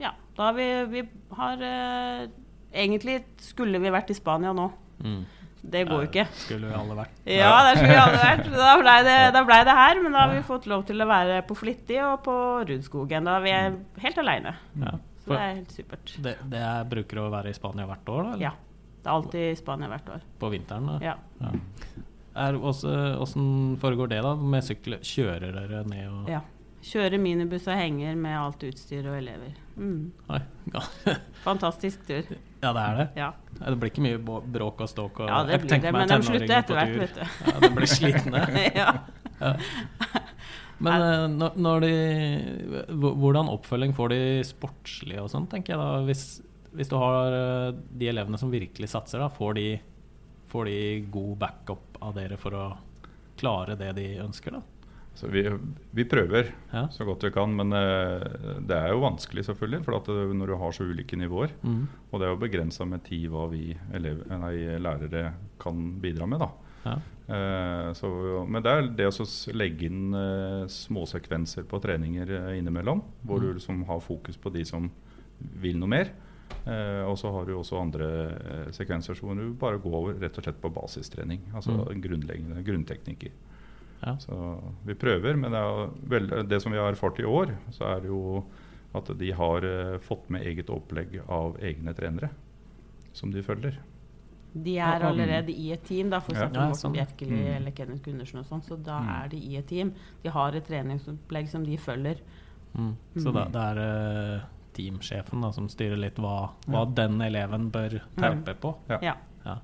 Ja, 0.02 0.14
da 0.38 0.52
vi 0.56 0.68
Vi 0.90 1.04
har 1.38 1.62
eh, 1.62 2.28
Egentlig 2.74 3.20
skulle 3.38 3.78
vi 3.80 3.92
vært 3.94 4.10
i 4.10 4.18
Spania 4.18 4.54
nå. 4.58 4.72
Mm. 5.04 5.24
Det 5.64 5.84
går 5.88 6.02
jo 6.02 6.08
ikke. 6.10 6.24
Skulle 6.36 6.68
vi 6.68 6.76
alle 6.76 6.96
vært. 6.98 7.20
Ja, 7.30 7.52
der 7.68 7.78
skulle 7.78 7.94
vi 7.94 8.00
alle 8.02 8.24
vært. 8.24 8.48
Da 8.64 8.72
blei 8.82 8.96
det, 9.06 9.18
da 9.36 9.44
ble 9.48 9.60
det 9.64 9.76
her, 9.78 10.02
men 10.04 10.16
da 10.16 10.24
har 10.26 10.34
vi 10.34 10.42
fått 10.48 10.66
lov 10.68 10.84
til 10.90 11.00
å 11.00 11.08
være 11.08 11.38
på 11.48 11.56
Flittig 11.56 12.02
og 12.04 12.18
på 12.26 12.36
Rudskogen. 12.68 13.30
Da 13.30 13.38
er 13.38 13.46
vi 13.46 13.54
helt 14.04 14.20
aleine. 14.24 14.56
Ja. 14.82 14.98
Så 15.24 15.32
det 15.32 15.40
er 15.40 15.54
helt 15.54 15.72
supert. 15.72 16.16
det, 16.26 16.34
det 16.52 16.60
er, 16.60 16.84
bruker 16.92 17.22
å 17.22 17.30
være 17.32 17.54
i 17.54 17.56
Spania 17.56 17.86
hvert 17.88 18.10
år, 18.12 18.26
da? 18.26 18.34
eller? 18.34 18.44
Ja. 18.44 18.52
Det 19.04 19.08
er 19.08 19.14
alltid 19.14 19.46
i 19.52 19.56
Spania 19.60 19.92
hvert 19.92 20.10
år. 20.18 20.26
På 20.40 20.50
vinteren? 20.52 20.90
da? 20.90 20.98
Ja. 21.04 21.16
Ja. 21.40 21.54
Er, 22.44 22.58
også, 22.58 22.92
hvordan 23.22 23.78
foregår 23.80 24.10
det 24.12 24.20
da 24.26 24.34
med 24.36 24.66
sykler? 24.66 25.04
Kjører 25.06 25.54
dere 25.54 25.84
ned 25.88 26.08
og 26.10 26.32
ja. 26.32 26.42
Kjører 26.84 27.22
minibuss 27.22 27.70
og 27.72 27.78
henger 27.80 28.18
med 28.20 28.36
alt 28.36 28.64
utstyr 28.68 29.06
og 29.08 29.16
elever. 29.16 29.54
Mm. 29.76 30.12
Ja. 30.30 30.82
Fantastisk 31.44 32.04
tur. 32.08 32.28
ja, 32.62 32.72
det 32.74 32.82
er 32.84 32.98
det. 33.00 33.08
Ja. 33.18 33.30
Ja, 33.60 33.66
Det 33.70 33.78
blir 33.82 33.92
ikke 33.92 34.06
mye 34.06 34.20
bråk 34.54 34.84
og 34.86 34.90
ståk? 34.92 35.20
Og, 35.24 35.30
Ja, 35.32 35.42
det 35.48 35.62
blir 35.64 35.82
det, 35.82 35.94
men 35.94 36.08
de 36.12 36.20
slutter 36.24 36.56
etter 36.60 36.80
hvert, 36.80 36.96
vet 37.02 37.18
du. 37.18 37.24
Ja, 37.50 37.56
de 37.64 37.72
blir 37.78 37.90
slitne. 37.90 38.44
ja. 38.82 38.94
Men 40.84 41.02
eh, 41.06 41.26
når, 41.32 41.58
når 41.60 41.84
de 41.86 41.94
Hvordan 42.98 43.52
oppfølging 43.52 43.94
får 43.96 44.14
de 44.14 44.22
sportslig 44.48 45.20
og 45.22 45.30
sånn, 45.32 45.48
tenker 45.52 45.76
jeg 45.76 45.82
da. 45.82 46.04
Hvis, 46.08 46.24
hvis 46.76 46.92
du 46.92 46.98
har 47.00 47.38
eh, 47.38 47.70
de 48.02 48.12
elevene 48.12 48.40
som 48.42 48.52
virkelig 48.54 48.92
satser, 48.94 49.24
da, 49.24 49.30
får 49.34 49.58
de, 49.60 49.68
får 50.52 50.70
de 50.70 50.78
god 51.14 51.38
backup 51.46 52.00
av 52.04 52.16
dere 52.18 52.38
for 52.42 52.58
å 52.58 52.68
klare 53.40 53.78
det 53.80 53.94
de 53.98 54.08
ønsker, 54.24 54.58
da? 54.60 54.62
Så 55.16 55.28
vi, 55.30 55.44
vi 55.94 56.04
prøver 56.10 56.48
Ja. 56.74 56.88
så 56.90 57.06
godt 57.06 57.24
vi 57.24 57.30
kan, 57.32 57.52
men 57.56 57.70
uh, 57.72 58.60
det 58.66 58.74
er 58.76 58.90
jo 58.96 59.04
vanskelig 59.04 59.44
selvfølgelig. 59.46 59.84
For 59.86 60.00
det, 60.00 60.36
når 60.36 60.48
du 60.48 60.56
har 60.58 60.72
så 60.74 60.84
ulike 60.90 61.16
nivåer, 61.20 61.52
mm. 61.62 61.84
og 62.12 62.20
det 62.20 62.26
er 62.28 62.34
jo 62.34 62.42
begrensa 62.42 62.86
med 62.90 63.04
tid 63.06 63.28
hva 63.30 63.48
vi 63.52 63.76
elev, 63.94 64.24
nei, 64.28 64.56
lærere 64.82 65.34
kan 65.62 66.00
bidra 66.02 66.26
med. 66.28 66.40
da. 66.40 66.50
Ja. 66.84 66.96
Uh, 67.24 67.94
så, 67.96 68.10
men 68.50 68.62
det 68.66 68.72
er 68.74 68.90
det 68.98 69.06
å 69.08 69.28
legge 69.56 69.86
inn 69.88 70.10
uh, 70.18 70.66
småsekvenser 70.68 71.64
på 71.70 71.80
treninger 71.80 72.34
eh, 72.34 72.58
innimellom, 72.60 73.02
hvor 73.24 73.40
Mm. 73.40 73.46
du 73.46 73.54
liksom 73.60 73.86
har 73.88 74.00
fokus 74.02 74.36
på 74.38 74.52
de 74.52 74.66
som 74.66 74.90
vil 75.62 75.78
noe 75.80 75.90
mer. 75.94 76.10
Eh, 76.66 77.02
og 77.08 77.18
så 77.18 77.32
har 77.34 77.46
du 77.48 77.54
også 77.56 77.80
andre 77.80 78.10
eh, 78.34 78.68
sekvenser 78.76 79.16
hvor 79.20 79.36
du 79.36 79.54
bare 79.60 79.80
går 79.82 80.20
rett 80.22 80.38
og 80.38 80.44
slett 80.44 80.60
på 80.62 80.70
basistrening. 80.74 81.40
Altså 81.54 81.72
Mm. 81.72 82.02
grunnleggende 82.02 82.64
grunnteknikker. 82.64 83.32
Ja. 84.06 84.18
Så 84.20 84.38
vi 84.86 84.94
prøver, 84.96 85.36
men 85.38 85.52
det, 85.52 85.60
er 85.60 85.90
vel, 86.10 86.28
det 86.50 86.62
som 86.62 86.72
vi 86.72 86.78
har 86.78 86.92
erfart 86.92 87.20
i 87.20 87.24
år, 87.24 87.54
så 87.72 87.86
er 87.96 88.02
det 88.02 88.08
jo 88.12 88.44
at 88.94 89.10
de 89.18 89.32
har 89.32 89.64
eh, 89.66 89.98
fått 90.00 90.30
med 90.30 90.42
eget 90.46 90.70
opplegg 90.70 91.22
av 91.28 91.58
egne 91.64 91.94
trenere 91.98 92.30
som 93.14 93.32
de 93.32 93.42
følger. 93.42 93.80
De 94.54 94.76
er 94.78 95.02
allerede 95.02 95.50
i 95.50 95.72
et 95.74 95.82
team, 95.88 96.10
da, 96.12 96.18
f.eks. 96.22 96.38
Ja. 96.40 96.48
Morten 96.50 96.76
sånn. 96.78 96.94
Bjerkeli 96.94 97.40
Mm. 97.40 97.56
eller 97.56 97.72
Kenneth 97.72 98.04
Gundersen 98.06 98.40
og 98.40 98.46
sånn. 98.46 98.62
Så 98.62 98.76
da 98.84 99.00
Mm. 99.00 99.24
er 99.24 99.28
de 99.30 99.38
i 99.38 99.56
et 99.58 99.68
team. 99.68 99.94
De 100.22 100.30
har 100.30 100.52
et 100.54 100.64
treningsopplegg 100.68 101.48
som 101.50 101.64
de 101.66 101.78
følger. 101.78 102.18
Mm. 102.78 102.96
Så 103.18 103.30
Mm. 103.30 103.34
da, 103.34 103.46
det 103.46 103.64
er 103.78 104.36
eh, 104.36 104.42
teamsjefen 104.74 105.42
da, 105.42 105.52
som 105.52 105.68
styrer 105.70 105.98
litt 105.98 106.16
hva, 106.18 106.52
hva 106.68 106.80
Ja. 106.80 106.86
den 106.86 107.20
eleven 107.22 107.72
bør 107.72 108.00
terpe 108.16 108.54
på? 108.60 108.76
Ja. 108.90 109.00
Ja. 109.02 109.16
Ja. 109.46 109.58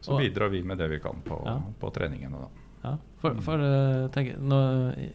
Så 0.00 0.12
Og- 0.14 0.20
bidrar 0.20 0.48
vi 0.50 0.62
med 0.62 0.78
det 0.78 0.88
vi 0.90 0.98
kan 0.98 1.20
på, 1.24 1.42
Ja. 1.44 1.60
på 1.80 1.90
treningene. 1.92 2.40
Da. 2.40 2.48
Ja, 2.82 2.96
for, 3.22 3.36
for 3.46 3.60
eh, 3.62 4.08
tenk, 4.10 4.32
nå, 4.42 4.58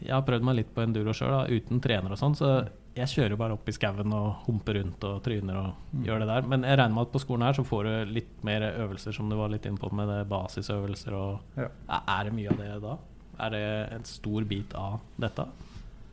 Jeg 0.00 0.12
har 0.14 0.22
prøvd 0.24 0.42
meg 0.48 0.56
litt 0.62 0.70
på 0.74 0.80
enduro 0.86 1.12
sjøl, 1.12 1.50
uten 1.52 1.80
trener 1.84 2.14
og 2.14 2.20
sånn. 2.20 2.36
Så 2.38 2.48
jeg 2.96 3.06
kjører 3.12 3.34
jo 3.34 3.40
bare 3.40 3.52
opp 3.58 3.68
i 3.68 3.74
skauen 3.76 4.12
og 4.16 4.40
humper 4.46 4.78
rundt 4.80 5.04
og 5.04 5.20
tryner 5.22 5.58
og 5.60 5.74
Mm. 5.92 6.02
gjør 6.04 6.18
det 6.20 6.26
der. 6.28 6.42
Men 6.48 6.62
jeg 6.64 6.76
regner 6.78 6.94
med 6.94 7.06
at 7.06 7.12
på 7.12 7.20
skolen 7.22 7.42
her 7.46 7.52
så 7.56 7.64
får 7.64 7.84
du 7.84 8.12
litt 8.12 8.42
mer 8.44 8.60
øvelser, 8.72 9.12
som 9.14 9.28
du 9.30 9.36
var 9.36 9.48
litt 9.52 9.64
inne 9.68 9.78
på 9.80 9.88
med 9.92 10.08
det 10.08 10.26
basisøvelser. 10.28 11.12
Og, 11.16 11.40
Ja. 11.56 11.68
Er- 11.88 12.24
det 12.24 12.32
mye 12.34 12.50
av 12.50 12.56
det 12.58 12.80
da? 12.82 12.96
Er 13.40 13.50
det 13.50 13.92
en 13.92 14.04
stor 14.04 14.44
bit 14.44 14.74
av 14.74 15.00
dette? 15.18 15.46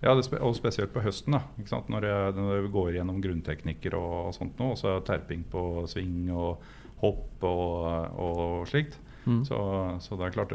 Ja, 0.04 0.14
det 0.14 0.26
spe 0.26 0.38
og 0.40 0.54
spesielt 0.56 0.94
på 0.94 1.02
høsten, 1.02 1.32
da? 1.32 1.42
Når, 1.58 2.02
jeg, 2.04 2.36
når 2.36 2.62
vi 2.62 2.68
går 2.70 2.92
gjennom 2.94 3.22
grunnteknikker 3.24 3.94
og, 3.96 4.34
sånt 4.36 4.58
nå, 4.60 4.72
og 4.72 4.78
så 4.78 4.98
er 4.98 5.02
terping 5.02 5.44
på 5.50 5.88
sving 5.88 6.30
og 6.32 6.60
hopp 7.02 7.44
og, 7.44 8.20
og 8.20 8.68
slikt. 8.68 9.00
Mm. 9.26 9.40
Så, 9.48 9.58
så 10.06 10.18
det 10.20 10.26
er 10.28 10.34
klart, 10.36 10.52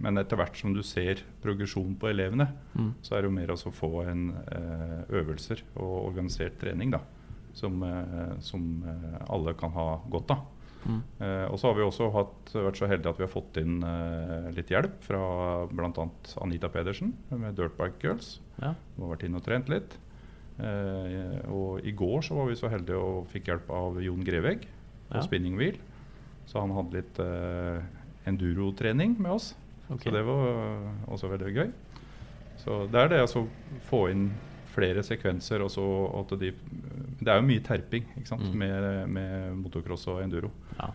Men 0.00 0.16
etter 0.16 0.36
hvert 0.40 0.56
som 0.56 0.72
du 0.72 0.82
ser 0.82 1.20
progresjon 1.42 1.94
på 2.00 2.08
elevene, 2.08 2.46
Mm. 2.74 2.94
så 3.02 3.14
er 3.16 3.22
det 3.22 3.28
jo 3.30 3.34
mer 3.36 3.52
å 3.52 3.56
få 3.72 3.90
en 4.08 4.30
eh, 4.48 5.04
øvelser 5.20 5.60
og 5.76 6.06
organisert 6.08 6.56
trening 6.58 6.90
da, 6.90 7.00
som, 7.52 7.82
eh, 7.82 8.34
som 8.40 8.82
eh, 8.88 9.18
alle 9.28 9.52
kan 9.54 9.70
ha 9.76 10.00
godt 10.10 10.30
av. 10.30 10.44
Mm. 10.84 11.00
Og 11.48 11.56
så 11.58 11.68
har 11.70 11.74
vi 11.78 11.80
også 11.86 12.10
hatt, 12.12 12.50
vært 12.52 12.76
så 12.76 12.86
heldige 12.86 13.08
at 13.08 13.16
vi 13.16 13.24
har 13.24 13.30
fått 13.32 13.56
inn 13.56 13.78
litt 14.52 14.68
hjelp 14.68 14.98
fra 15.00 15.64
bl.a. 15.72 16.04
Anita 16.44 16.68
Pedersen 16.68 17.14
med 17.30 17.56
Dirtbike 17.56 18.02
Girls. 18.04 18.34
Ja. 18.60 18.74
Hun 18.96 19.06
har 19.06 19.14
vært 19.14 19.24
inne 19.24 19.40
og 19.40 19.46
trent 19.46 19.70
litt. 19.72 19.96
Uh, 20.60 21.40
og 21.48 21.80
i 21.88 21.90
går 21.96 22.20
så 22.28 22.36
var 22.36 22.46
vi 22.50 22.58
så 22.60 22.68
heldige 22.68 23.00
og 23.00 23.24
fikk 23.32 23.48
hjelp 23.48 23.70
av 23.74 23.96
Jon 24.04 24.20
Grevegg 24.28 24.68
på 25.08 25.16
Ja. 25.16 25.22
spinning 25.24 25.56
wheel. 25.56 25.78
Så 26.46 26.60
han 26.60 26.70
hadde 26.76 26.92
litt 27.00 27.18
endurotrening 28.26 29.16
med 29.20 29.32
oss. 29.32 29.54
Okay. 29.88 30.08
Så 30.08 30.14
det 30.16 30.22
var 30.24 30.46
også 31.12 31.28
veldig 31.32 31.54
gøy. 31.54 31.70
Så 32.64 32.86
det 32.90 33.00
er 33.02 33.08
det 33.12 33.22
å 33.26 33.46
få 33.90 34.06
inn 34.12 34.28
flere 34.74 35.02
sekvenser. 35.06 35.62
Og 35.62 35.70
så 35.70 35.84
at 36.20 36.32
de, 36.40 36.52
det 37.20 37.28
er 37.30 37.40
jo 37.40 37.46
mye 37.46 37.62
terping 37.66 38.06
ikke 38.16 38.30
sant? 38.30 38.46
Mm. 38.48 38.58
Med, 38.62 39.08
med 39.18 39.56
motocross 39.60 40.06
og 40.12 40.22
enduro. 40.24 40.50
Ja. 40.78 40.88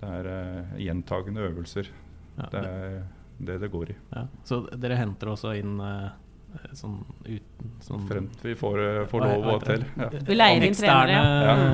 Det 0.00 0.12
er 0.20 0.28
uh, 0.30 0.76
gjentagende 0.80 1.40
øvelser. 1.50 1.88
Ja, 2.36 2.48
Det 2.52 2.62
er 2.62 3.02
det 3.38 3.58
det 3.60 3.68
går 3.72 3.90
i. 3.92 3.94
ja. 4.14 4.22
Så 4.48 4.62
dere 4.80 4.96
henter 4.96 5.28
også 5.34 5.50
inn 5.58 5.74
uh, 5.80 6.08
sånn 6.72 7.02
uten 7.26 7.72
sånn 7.84 8.06
Frem 8.08 8.28
til 8.40 8.52
vi 8.52 8.54
får, 8.56 8.78
eh, 8.80 9.00
får 9.10 9.24
lov 9.26 9.48
og 9.54 9.64
til. 9.66 9.82
det? 9.82 10.04
Ja. 10.04 10.20
Vi 10.30 10.36
leier 10.38 10.64
inn 10.64 10.76
trenere, 10.78 11.10
ja. 11.12 11.24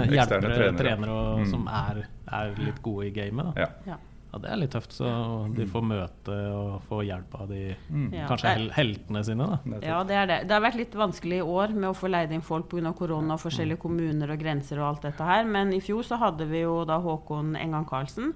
Eksterne 0.02 0.16
hjelpere, 0.16 0.40
trenere, 0.57 0.78
trenere. 0.81 1.11
og, 1.12 1.38
Mm. 1.42 1.50
som 1.52 1.69
er, 1.69 2.00
er 2.33 2.54
litt 2.59 2.81
gode 2.83 3.07
i 3.07 3.12
gamet. 3.14 3.52
Da. 3.54 3.69
Ja. 3.87 3.99
Ja. 4.33 4.39
Det 4.41 4.49
er 4.51 4.57
litt 4.57 4.71
tøft, 4.73 4.93
så 4.97 5.09
de 5.55 5.67
får 5.69 5.83
møte 5.85 6.37
og 6.57 6.83
få 6.89 7.03
hjelp 7.05 7.35
av 7.41 7.49
de 7.51 7.77
Mm. 7.91 8.07
Kanskje 8.29 8.55
hel 8.55 8.71
heltene 8.71 9.23
sine. 9.25 9.47
Da. 9.65 9.79
Ja, 9.85 10.03
det 10.09 10.15
er 10.17 10.27
det. 10.27 10.39
Det 10.49 10.55
har 10.57 10.62
vært 10.65 10.79
litt 10.81 10.95
vanskelig 10.97 11.39
i 11.43 11.45
år 11.45 11.75
med 11.75 11.91
å 11.91 11.95
få 11.95 12.09
leid 12.11 12.33
inn 12.33 12.41
folk 12.41 12.69
pga. 12.71 12.93
korona 12.97 13.35
og 13.35 13.41
forskjellige 13.41 13.79
kommuner 13.79 14.31
og 14.33 14.39
grenser 14.41 14.79
og 14.81 14.89
alt 14.89 15.03
dette 15.03 15.23
her. 15.25 15.45
Men 15.45 15.73
i 15.73 15.81
fjor 15.81 16.03
så 16.03 16.17
hadde 16.19 16.47
vi 16.49 16.62
jo 16.62 16.85
da 16.85 16.99
Håkon 16.99 17.55
Engan 17.57 17.85
Karlsen. 17.85 18.33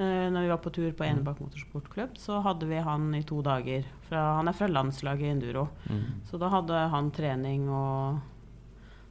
Uh, 0.00 0.30
når 0.32 0.40
vi 0.40 0.48
var 0.48 0.58
på 0.64 0.72
tur 0.72 0.92
på 0.96 1.04
Enebakk 1.04 1.40
motorsportklubb, 1.40 2.16
så 2.16 2.40
hadde 2.42 2.66
vi 2.66 2.76
han 2.80 3.14
i 3.14 3.22
to 3.22 3.42
dager. 3.42 3.84
Fra, 4.08 4.36
han 4.38 4.48
er 4.48 4.52
fra 4.56 4.66
landslaget 4.66 5.20
i 5.22 5.30
enduro. 5.34 5.68
Mm. 5.90 6.22
Så 6.24 6.38
da 6.40 6.48
hadde 6.48 6.72
han 6.90 7.10
trening, 7.12 7.68
og 7.68 8.18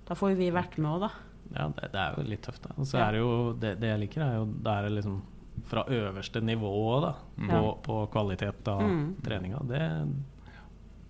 da 0.07 0.15
får 0.15 0.31
jo 0.31 0.35
vi 0.39 0.49
vært 0.51 0.77
med 0.79 0.89
òg, 0.89 0.99
da. 1.01 1.09
Ja, 1.55 1.67
det, 1.77 1.91
det 1.93 1.99
er 2.01 2.15
jo 2.17 2.23
litt 2.27 2.41
tøft. 2.41 2.63
Da. 2.63 2.73
Og 2.77 2.85
så 2.89 2.97
Ja. 2.97 3.07
er 3.07 3.11
det 3.11 3.19
jo 3.21 3.53
det, 3.53 3.79
det 3.79 3.88
jeg 3.88 3.99
liker, 3.99 4.21
er 4.25 4.35
jo 4.39 4.45
det 4.45 4.67
er 4.73 4.89
liksom 4.89 5.21
fra 5.69 5.83
øverste 5.88 6.41
nivå 6.41 6.73
da, 7.05 7.13
på, 7.38 7.53
Ja. 7.53 7.61
på 7.85 7.99
kvalitet 8.13 8.67
av 8.67 8.81
Mm. 8.81 9.15
treninga. 9.23 9.59
Det, 9.69 9.81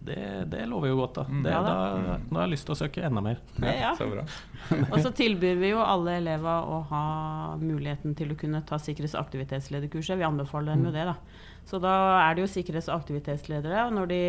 det, 0.02 0.46
det 0.52 0.62
lover 0.72 0.88
jo 0.94 0.96
godt, 1.02 1.16
da. 1.20 1.24
Mm. 1.28 1.42
Det, 1.44 1.52
Ja 1.52 1.62
da. 1.62 1.74
da. 2.00 2.18
Nå 2.30 2.40
har 2.40 2.46
jeg 2.48 2.54
lyst 2.54 2.66
til 2.70 2.76
å 2.76 2.80
søke 2.80 3.04
enda 3.04 3.22
mer. 3.24 3.40
Ja. 3.60 3.92
Så 4.00 4.08
bra. 4.10 4.24
Og 4.94 5.00
så 5.04 5.12
tilbyr 5.16 5.60
vi 5.60 5.72
jo 5.74 5.82
alle 5.84 6.18
elever 6.22 6.64
å 6.72 6.78
ha 6.92 7.04
muligheten 7.60 8.16
til 8.16 8.32
å 8.32 8.38
kunne 8.40 8.62
ta 8.66 8.80
sikkerhets- 8.80 9.16
og 9.20 9.26
aktivitetslederkurset. 9.28 10.18
Vi 10.22 10.24
anbefaler 10.28 10.76
dem 10.76 10.86
jo 10.88 10.92
det, 10.96 11.04
da. 11.12 11.16
Så 11.68 11.82
da 11.84 11.94
er 12.30 12.36
det 12.36 12.46
jo 12.48 12.52
sikkerhets- 12.54 12.88
og 12.94 13.02
aktivitetsledere, 13.02 13.88
og 13.90 13.94
når 14.00 14.08
de 14.14 14.22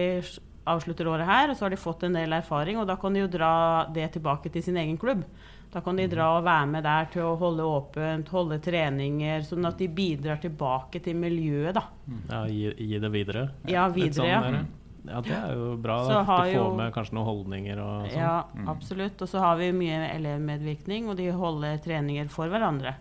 avslutter 0.70 1.06
året 1.08 1.26
her, 1.26 1.50
og 1.50 1.56
så 1.56 1.64
har 1.68 1.70
de 1.70 1.76
fått 1.80 2.02
en 2.04 2.18
del 2.18 2.34
erfaring, 2.36 2.76
og 2.78 2.86
da 2.90 2.96
kan 3.00 3.14
de 3.14 3.20
jo 3.22 3.30
dra 3.32 3.86
det 3.94 4.10
tilbake 4.18 4.50
til 4.52 4.62
sin 4.62 4.76
egen 4.76 4.98
klubb. 5.00 5.22
Da 5.70 5.80
kan 5.80 5.96
de 5.96 6.06
dra 6.10 6.24
og 6.38 6.44
være 6.44 6.66
med 6.66 6.82
der 6.82 7.04
til 7.12 7.22
å 7.22 7.36
holde 7.38 7.62
åpent, 7.62 8.28
holde 8.34 8.56
treninger, 8.58 9.44
sånn 9.46 9.68
at 9.68 9.78
de 9.78 9.86
bidrar 9.86 10.40
tilbake 10.42 10.98
til 11.04 11.14
miljøet, 11.14 11.74
da. 11.76 11.84
Ja, 12.28 12.40
gi, 12.50 12.72
gi 12.74 12.98
det 12.98 13.10
videre. 13.14 13.44
Ja, 13.70 13.84
sånn 13.86 13.94
videre, 13.94 14.26
ja. 14.26 14.40
der, 14.42 14.64
ja, 15.12 15.20
det 15.28 15.36
er 15.36 15.54
jo 15.54 15.76
bra. 15.80 15.98
Så 16.08 16.16
Da. 16.26 16.40
Du 16.50 16.56
får 16.58 16.74
med 16.76 16.92
kanskje 16.96 17.14
noen 17.14 17.28
holdninger 17.30 17.78
og 17.84 18.08
sånn. 18.10 18.18
Ja, 18.18 18.44
Mm. 18.56 18.68
absolutt. 18.68 19.22
Og 19.22 19.28
så 19.28 19.38
har 19.38 19.56
vi 19.56 19.70
mye 19.72 20.10
elevmedvirkning, 20.16 21.08
og 21.08 21.16
de 21.16 21.30
holder 21.30 21.78
treninger 21.78 22.28
for 22.28 22.48
hverandre. 22.48 22.94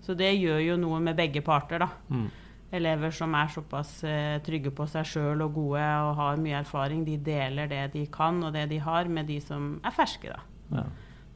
Så 0.00 0.14
det 0.16 0.30
gjør 0.38 0.62
jo 0.64 0.76
noe 0.76 1.00
med 1.00 1.16
begge 1.16 1.42
parter, 1.42 1.78
da. 1.80 1.88
Mm. 2.10 2.30
Elever 2.74 3.10
som 3.12 3.34
er 3.34 3.48
såpass 3.48 4.04
eh, 4.04 4.38
trygge 4.40 4.70
på 4.74 4.86
seg 4.88 5.04
sjøl 5.06 5.42
og 5.42 5.52
gode 5.54 5.82
og 5.82 6.14
har 6.16 6.36
mye 6.36 6.60
erfaring, 6.62 7.04
de 7.04 7.16
deler 7.16 7.68
det 7.68 7.92
de 7.92 8.06
kan 8.06 8.42
og 8.44 8.52
det 8.52 8.68
de 8.70 8.78
har, 8.78 9.04
med 9.08 9.26
de 9.26 9.40
som 9.40 9.80
er 9.84 9.90
ferske, 9.90 10.28
da. 10.30 10.40
Ja. 10.78 10.84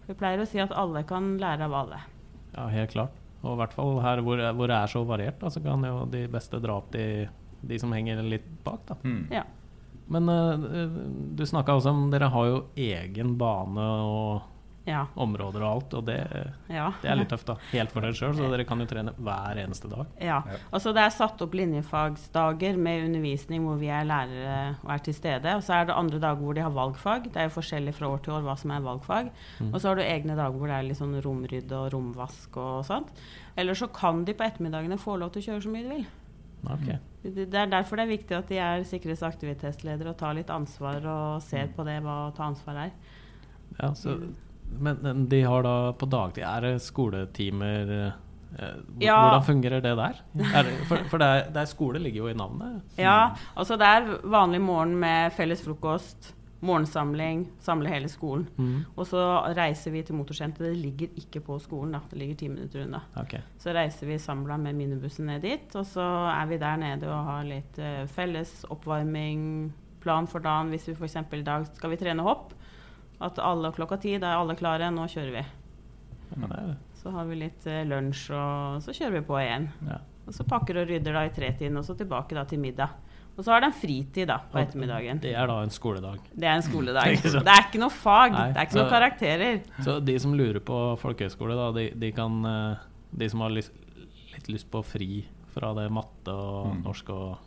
Vi 0.09 0.17
pleier 0.17 0.41
å 0.41 0.49
si 0.49 0.61
at 0.63 0.73
alle 0.73 1.05
kan 1.09 1.37
lære 1.41 1.69
av 1.69 1.75
alle. 1.83 2.03
ja, 2.55 2.67
helt 2.73 2.95
klart. 2.95 3.17
Og 3.45 3.53
i 3.53 3.59
hvert 3.61 3.75
fall 3.77 4.01
her 4.03 4.23
hvor, 4.25 4.41
hvor 4.57 4.71
det 4.71 4.77
er 4.77 4.91
så 4.91 5.05
variert, 5.07 5.39
da, 5.39 5.51
så 5.53 5.61
kan 5.63 5.85
jo 5.87 6.03
de 6.11 6.25
beste 6.33 6.59
dra 6.63 6.81
opp 6.81 6.89
de, 6.95 7.29
de 7.61 7.79
som 7.79 7.93
henger 7.95 8.23
litt 8.27 8.49
bak. 8.65 8.83
da. 8.89 8.97
Mm. 9.05 9.21
Ja. 9.31 9.45
Men 10.09 10.31
uh, 10.33 10.95
du 11.37 11.45
snakka 11.47 11.77
også 11.77 11.93
om 11.93 12.09
dere 12.11 12.31
har 12.33 12.49
jo 12.49 12.63
egen 12.75 13.37
bane 13.39 13.85
og 14.09 14.49
Ja. 14.89 15.03
områder 15.21 15.63
og 15.65 15.69
alt, 15.69 15.95
og 15.99 16.05
det, 16.09 16.17
ja. 16.73 16.87
det 17.03 17.11
er 17.13 17.19
litt 17.21 17.29
tøft, 17.29 17.51
da. 17.51 17.59
Helt 17.75 17.93
for 17.93 18.05
dere 18.05 18.17
sjøl, 18.17 18.33
så 18.39 18.49
dere 18.49 18.65
kan 18.69 18.81
jo 18.81 18.87
trene 18.89 19.13
hver 19.21 19.61
eneste 19.61 19.91
dag. 19.93 20.15
Ja. 20.25 20.39
Altså 20.73 20.95
det 20.97 21.03
er 21.05 21.13
satt 21.13 21.43
opp 21.45 21.57
linjefagsdager 21.59 22.79
med 22.81 23.05
undervisning 23.09 23.67
hvor 23.67 23.77
vi 23.81 23.91
er 23.93 24.09
lærere 24.09 24.79
og 24.81 24.93
er 24.95 25.05
til 25.05 25.17
stede. 25.17 25.57
Og 25.59 25.65
så 25.67 25.77
er 25.77 25.91
det 25.91 25.99
andre 25.99 26.23
dager 26.23 26.41
hvor 26.41 26.57
de 26.57 26.65
har 26.65 26.73
valgfag. 26.75 27.29
Det 27.29 27.43
er 27.43 27.51
jo 27.51 27.57
forskjellig 27.59 27.95
fra 27.99 28.09
år 28.15 28.23
til 28.25 28.39
år 28.39 28.47
hva 28.47 28.57
som 28.61 28.73
er 28.73 28.87
valgfag. 28.87 29.29
Mm. 29.59 29.73
Og 29.73 29.77
så 29.81 29.91
har 29.91 30.01
du 30.01 30.07
egne 30.07 30.39
dager 30.39 30.57
hvor 30.57 30.73
det 30.73 30.79
er 30.79 30.89
litt 30.89 31.01
sånn 31.01 31.19
romrydde 31.25 31.83
og 31.83 31.93
romvask 31.95 32.57
og 32.63 32.81
sånt. 32.89 33.13
Eller 33.59 33.77
så 33.77 33.91
kan 33.93 34.25
de 34.25 34.37
på 34.39 34.47
ettermiddagene 34.47 35.01
få 35.01 35.19
lov 35.21 35.35
til 35.35 35.45
å 35.45 35.51
kjøre 35.51 35.67
så 35.67 35.75
mye 35.75 35.85
de 35.85 35.95
vil. 35.99 36.09
Okay. 36.67 36.99
Det 37.23 37.47
det 37.53 37.61
er 37.61 37.71
derfor 37.71 37.99
det 37.99 38.07
er 38.07 38.15
viktig 38.17 38.37
at 38.37 38.51
de 38.51 38.59
er 38.63 38.85
sikkerhets- 38.87 39.23
og 39.23 39.33
aktivitetsledere 39.33 40.11
og 40.11 40.19
tar 40.19 40.37
litt 40.39 40.51
ansvar 40.51 41.05
og 41.05 41.43
ser 41.43 41.71
på 41.75 41.85
det 41.87 42.01
hva 42.03 42.29
å 42.29 42.35
ta 42.35 42.49
ansvar 42.49 42.87
er. 42.87 42.93
Ja, 43.79 43.93
så, 43.95 44.17
men 44.71 45.27
de 45.29 45.43
har 45.43 45.63
da 45.67 45.77
på 45.99 46.07
dagtid 46.11 46.45
Er 46.47 46.67
det 46.67 46.73
skoletimer 46.85 47.93
eh, 47.99 48.17
Ja. 48.99 49.19
Hvordan 49.21 49.45
fungerer 49.45 49.83
det 49.85 49.93
der? 49.99 50.21
Er 50.55 50.63
det, 50.65 50.75
for 50.89 51.05
for 51.11 51.21
det, 51.21 51.27
er, 51.27 51.51
det 51.53 51.61
er 51.63 51.69
skole 51.69 52.01
ligger 52.01 52.25
jo 52.25 52.29
i 52.33 52.35
navnet. 52.35 52.81
Ja, 52.99 53.35
altså 53.55 53.77
det 53.77 53.87
er 53.87 54.07
vanlig 54.25 54.61
morgen 54.65 54.95
med 54.97 55.35
felles 55.37 55.61
frokost, 55.63 56.33
morgensamling, 56.65 57.45
samle 57.61 57.91
hele 57.93 58.09
skolen. 58.09 58.49
Mm. 58.57 58.87
Og 58.97 59.07
så 59.07 59.21
reiser 59.57 59.93
vi 59.95 60.03
til 60.03 60.17
motorsenteret. 60.19 60.73
Det 60.73 60.81
ligger 60.81 61.21
ikke 61.21 61.43
på 61.45 61.59
skolen, 61.63 61.93
da. 61.95 62.01
Det 62.11 62.19
ligger 62.19 62.41
ti 62.41 62.49
minutter 62.49 62.87
unna. 62.87 63.03
Okay. 63.21 63.45
Så 63.61 63.75
reiser 63.77 64.09
vi 64.09 64.19
samla 64.19 64.57
med 64.57 64.81
minibussen 64.81 65.29
ned 65.31 65.45
dit, 65.45 65.77
og 65.77 65.87
så 65.87 66.07
er 66.33 66.49
vi 66.51 66.59
der 66.59 66.81
nede 66.81 67.13
og 67.13 67.31
har 67.31 67.47
litt 67.47 67.79
uh, 67.79 68.07
felles 68.11 68.65
oppvarming, 68.73 69.71
plan 70.03 70.27
for 70.27 70.43
dagen. 70.43 70.73
Hvis 70.73 70.89
vi 70.89 70.97
f.eks. 70.97 71.21
i 71.37 71.45
dag 71.47 71.69
skal 71.75 71.95
vi 71.95 72.01
trene 72.01 72.27
hopp, 72.27 72.57
at 73.21 73.39
alle 73.43 73.73
klokka 73.73 73.99
ti, 74.01 74.17
da 74.19 74.33
er 74.35 74.39
alle 74.43 74.55
klare, 74.59 74.91
nå 74.95 75.07
kjører 75.11 75.33
vi. 75.35 75.45
Ja, 76.29 76.47
det 76.47 76.59
er, 76.59 76.77
Så 77.03 77.11
har 77.15 77.25
vi 77.27 77.35
litt 77.41 77.67
eh, 77.67 77.85
lunsj, 77.89 78.31
og 78.37 78.83
så 78.85 78.93
kjører 78.95 79.13
vi 79.21 79.27
på 79.27 79.39
igjen. 79.43 79.69
ja. 79.89 79.99
Og 80.29 80.35
så 80.37 80.45
pakker 80.45 80.77
og 80.83 80.89
rydder 80.91 81.15
da 81.17 81.23
i 81.25 81.31
tretiden, 81.33 81.79
og 81.81 81.85
så 81.87 81.95
tilbake 81.97 82.35
da 82.37 82.43
til 82.45 82.59
middag. 82.61 82.91
Og 83.39 83.45
så 83.47 83.53
har 83.55 83.63
de 83.65 83.71
fritid 83.73 84.27
da 84.29 84.37
på 84.53 84.59
ettermiddagen. 84.61 85.21
Det 85.23 85.31
er 85.33 85.47
da 85.49 85.63
en 85.63 85.71
skoledag. 85.73 86.19
Det 86.35 86.45
er 86.45 86.57
en 86.59 86.63
skoledag. 86.67 87.15
Det 87.23 87.49
er 87.49 87.63
ikke 87.65 87.81
noe 87.81 87.95
fag, 87.95 88.33
Nei, 88.35 88.43
det 88.53 88.59
er 88.61 88.67
ikke 88.67 88.77
så- 88.77 88.83
noen 88.83 88.91
karakterer. 88.93 89.61
Så 89.87 89.95
de 90.05 90.19
som 90.21 90.35
lurer 90.37 90.61
på 90.61 90.99
folkehøyskole, 91.01 91.57
da, 91.57 91.71
de, 91.73 91.87
de 91.97 92.11
kan 92.13 92.45
eh, 92.45 92.77
De 93.17 93.29
som 93.31 93.41
har 93.41 93.55
lyst, 93.57 93.73
litt 94.35 94.49
lyst 94.53 94.69
på 94.71 94.83
fri 94.85 95.25
fra 95.55 95.73
det 95.75 95.89
matte 95.91 96.29
og 96.35 96.75
Mm. 96.75 96.83
norsk 96.85 97.09
og 97.11 97.39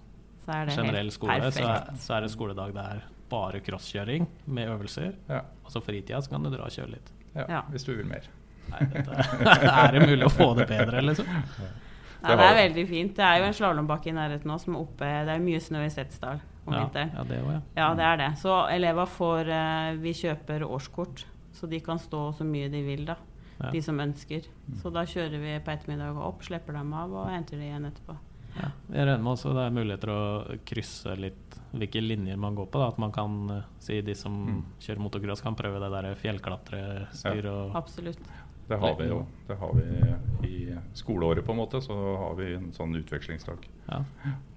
Så 0.48 0.52
er 0.58 0.66
det 0.66 0.76
generell 0.76 1.12
skole, 1.12 1.52
så 1.54 1.62
er, 1.70 1.94
så 2.02 2.16
er 2.18 2.22
det 2.26 2.32
skoledag 2.34 2.74
der 2.74 3.04
bare 3.32 3.62
crosskjøring 3.64 4.28
med 4.52 4.70
øvelser. 4.76 5.16
Ja. 5.32 5.42
Og 5.66 5.72
så 5.74 5.82
fritida 5.84 6.20
så 6.22 6.30
kan 6.36 6.44
du 6.46 6.52
dra 6.54 6.68
og 6.68 6.76
kjøre 6.76 6.94
litt. 6.98 7.12
Ja, 7.36 7.46
Ja. 7.48 7.62
Hvis 7.72 7.86
du 7.88 7.94
vil 7.96 8.06
mer. 8.08 8.28
Nei, 8.72 8.86
dette, 8.92 9.24
er 9.72 9.92
det 9.96 10.04
mulig 10.08 10.28
å 10.28 10.32
få 10.32 10.52
det 10.60 10.68
bedre, 10.70 11.02
liksom? 11.04 11.26
Nei, 11.32 12.36
Det 12.38 12.46
er 12.46 12.56
veldig 12.60 12.84
fint. 12.88 13.16
Det 13.18 13.24
er 13.26 13.40
jo 13.42 13.48
en 13.50 13.56
slalåmbakke 13.58 14.12
i 14.12 14.14
nærheten 14.16 14.52
nå 14.52 14.58
som 14.62 14.76
er 14.78 14.84
oppe 14.84 15.08
Det 15.26 15.34
er 15.34 15.42
mye 15.42 15.60
snø 15.64 15.82
i 15.88 15.90
Setesdal 15.90 16.40
om 16.68 16.76
Ja, 16.76 16.84
vinteren. 16.84 17.12
ja, 17.18 17.24
det 17.26 17.40
òg, 17.42 17.50
ja. 17.56 17.62
Ja, 17.80 17.88
det 17.98 18.06
er 18.06 18.18
det. 18.22 18.30
Så 18.44 18.60
elever 18.70 19.10
får 19.10 19.50
eh, 19.50 19.92
Vi 20.04 20.14
kjøper 20.20 20.68
årskort, 20.68 21.26
så 21.58 21.68
de 21.72 21.80
kan 21.84 22.00
stå 22.00 22.28
så 22.38 22.46
mye 22.48 22.70
de 22.70 22.84
vil, 22.86 23.06
da. 23.10 23.16
Ja. 23.62 23.72
De 23.74 23.82
som 23.82 24.00
ønsker. 24.00 24.46
Så 24.82 24.90
da 24.94 25.04
kjører 25.06 25.42
vi 25.42 25.56
på 25.66 25.74
ettermiddag 25.74 26.18
opp, 26.18 26.44
slipper 26.46 26.74
dem 26.78 26.94
av 26.98 27.12
og 27.14 27.28
henter 27.34 27.58
de 27.58 27.68
igjen 27.68 27.86
etterpå. 27.90 28.16
Ja. 28.58 28.70
Jeg 28.92 29.06
regner 29.08 29.24
med 29.24 29.32
også 29.34 29.54
det 29.56 29.64
er 29.68 29.76
muligheter 29.76 30.12
å 30.12 30.22
krysse 30.68 31.16
litt 31.20 31.58
hvilke 31.72 32.02
linjer 32.04 32.36
man 32.38 32.56
går 32.58 32.68
på. 32.68 32.80
Da. 32.82 32.90
At 32.92 32.98
man 33.00 33.12
kan 33.16 33.36
uh, 33.50 33.62
si 33.80 34.02
de 34.04 34.16
som 34.16 34.34
Mm. 34.46 34.64
kjører 34.84 35.00
motocross, 35.06 35.42
kan 35.42 35.56
prøve 35.56 35.80
det 35.80 35.92
der 35.94 36.16
fjellklatrestyr 36.20 37.46
og 37.52 37.76
Absolutt. 37.76 38.20
Det 38.68 38.78
har 38.80 38.96
vi 39.00 39.08
jo. 39.08 39.26
Det 39.48 39.56
har 39.60 39.74
vi 39.76 40.48
i 40.48 40.76
skoleåret, 40.96 41.44
på 41.46 41.52
en 41.52 41.58
måte. 41.60 41.82
Så 41.84 41.96
har 42.18 42.36
vi 42.36 42.54
en 42.56 42.72
sånn 42.72 42.96
utvekslingsdag. 42.96 43.66
Ja. 43.90 44.04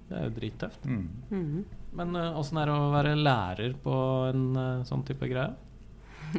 Det 0.09 0.15
er 0.19 0.23
jo 0.29 0.35
drittøft. 0.39 0.85
Mm. 0.85 1.07
Mhm. 1.29 1.65
Men 1.95 2.15
åssen 2.35 2.57
er 2.59 2.65
det 2.67 2.73
å 2.75 2.91
være 2.91 3.15
lærer 3.15 3.73
på 3.81 3.95
en 4.29 4.55
uh, 4.57 4.83
sånn 4.83 5.03
type 5.07 5.27
greie? 5.31 5.53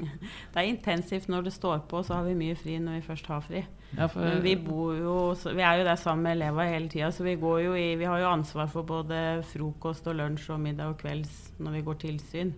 Det 0.52 0.60
er 0.60 0.68
intensivt 0.68 1.28
når 1.32 1.48
det 1.48 1.54
står 1.56 1.84
på, 1.90 2.02
så 2.06 2.18
har 2.18 2.26
vi 2.28 2.36
mye 2.38 2.56
fri 2.58 2.78
når 2.82 2.98
vi 2.98 3.06
først 3.06 3.26
har 3.32 3.42
fri. 3.44 3.64
Ja, 3.96 4.08
for, 4.10 4.20
Men 4.24 4.42
vi 4.42 4.56
bor 4.58 4.96
jo 4.98 5.16
så 5.38 5.52
Vi 5.54 5.62
er 5.62 5.78
jo 5.78 5.84
der 5.86 5.98
sammen 6.00 6.26
med 6.26 6.36
elever 6.36 6.66
hele 6.72 6.90
tida, 6.90 7.12
så 7.14 7.24
vi 7.24 7.36
går 7.40 7.60
jo 7.62 7.74
i 7.78 7.94
Vi 7.96 8.08
har 8.08 8.18
jo 8.20 8.30
ansvar 8.32 8.70
for 8.72 8.86
både 8.88 9.42
frokost 9.46 10.08
og 10.10 10.18
lunsj 10.18 10.50
og 10.56 10.62
middag 10.64 10.90
og 10.90 10.98
kvelds 11.00 11.36
når 11.62 11.78
vi 11.78 11.84
går 11.86 12.00
tilsyn. 12.02 12.54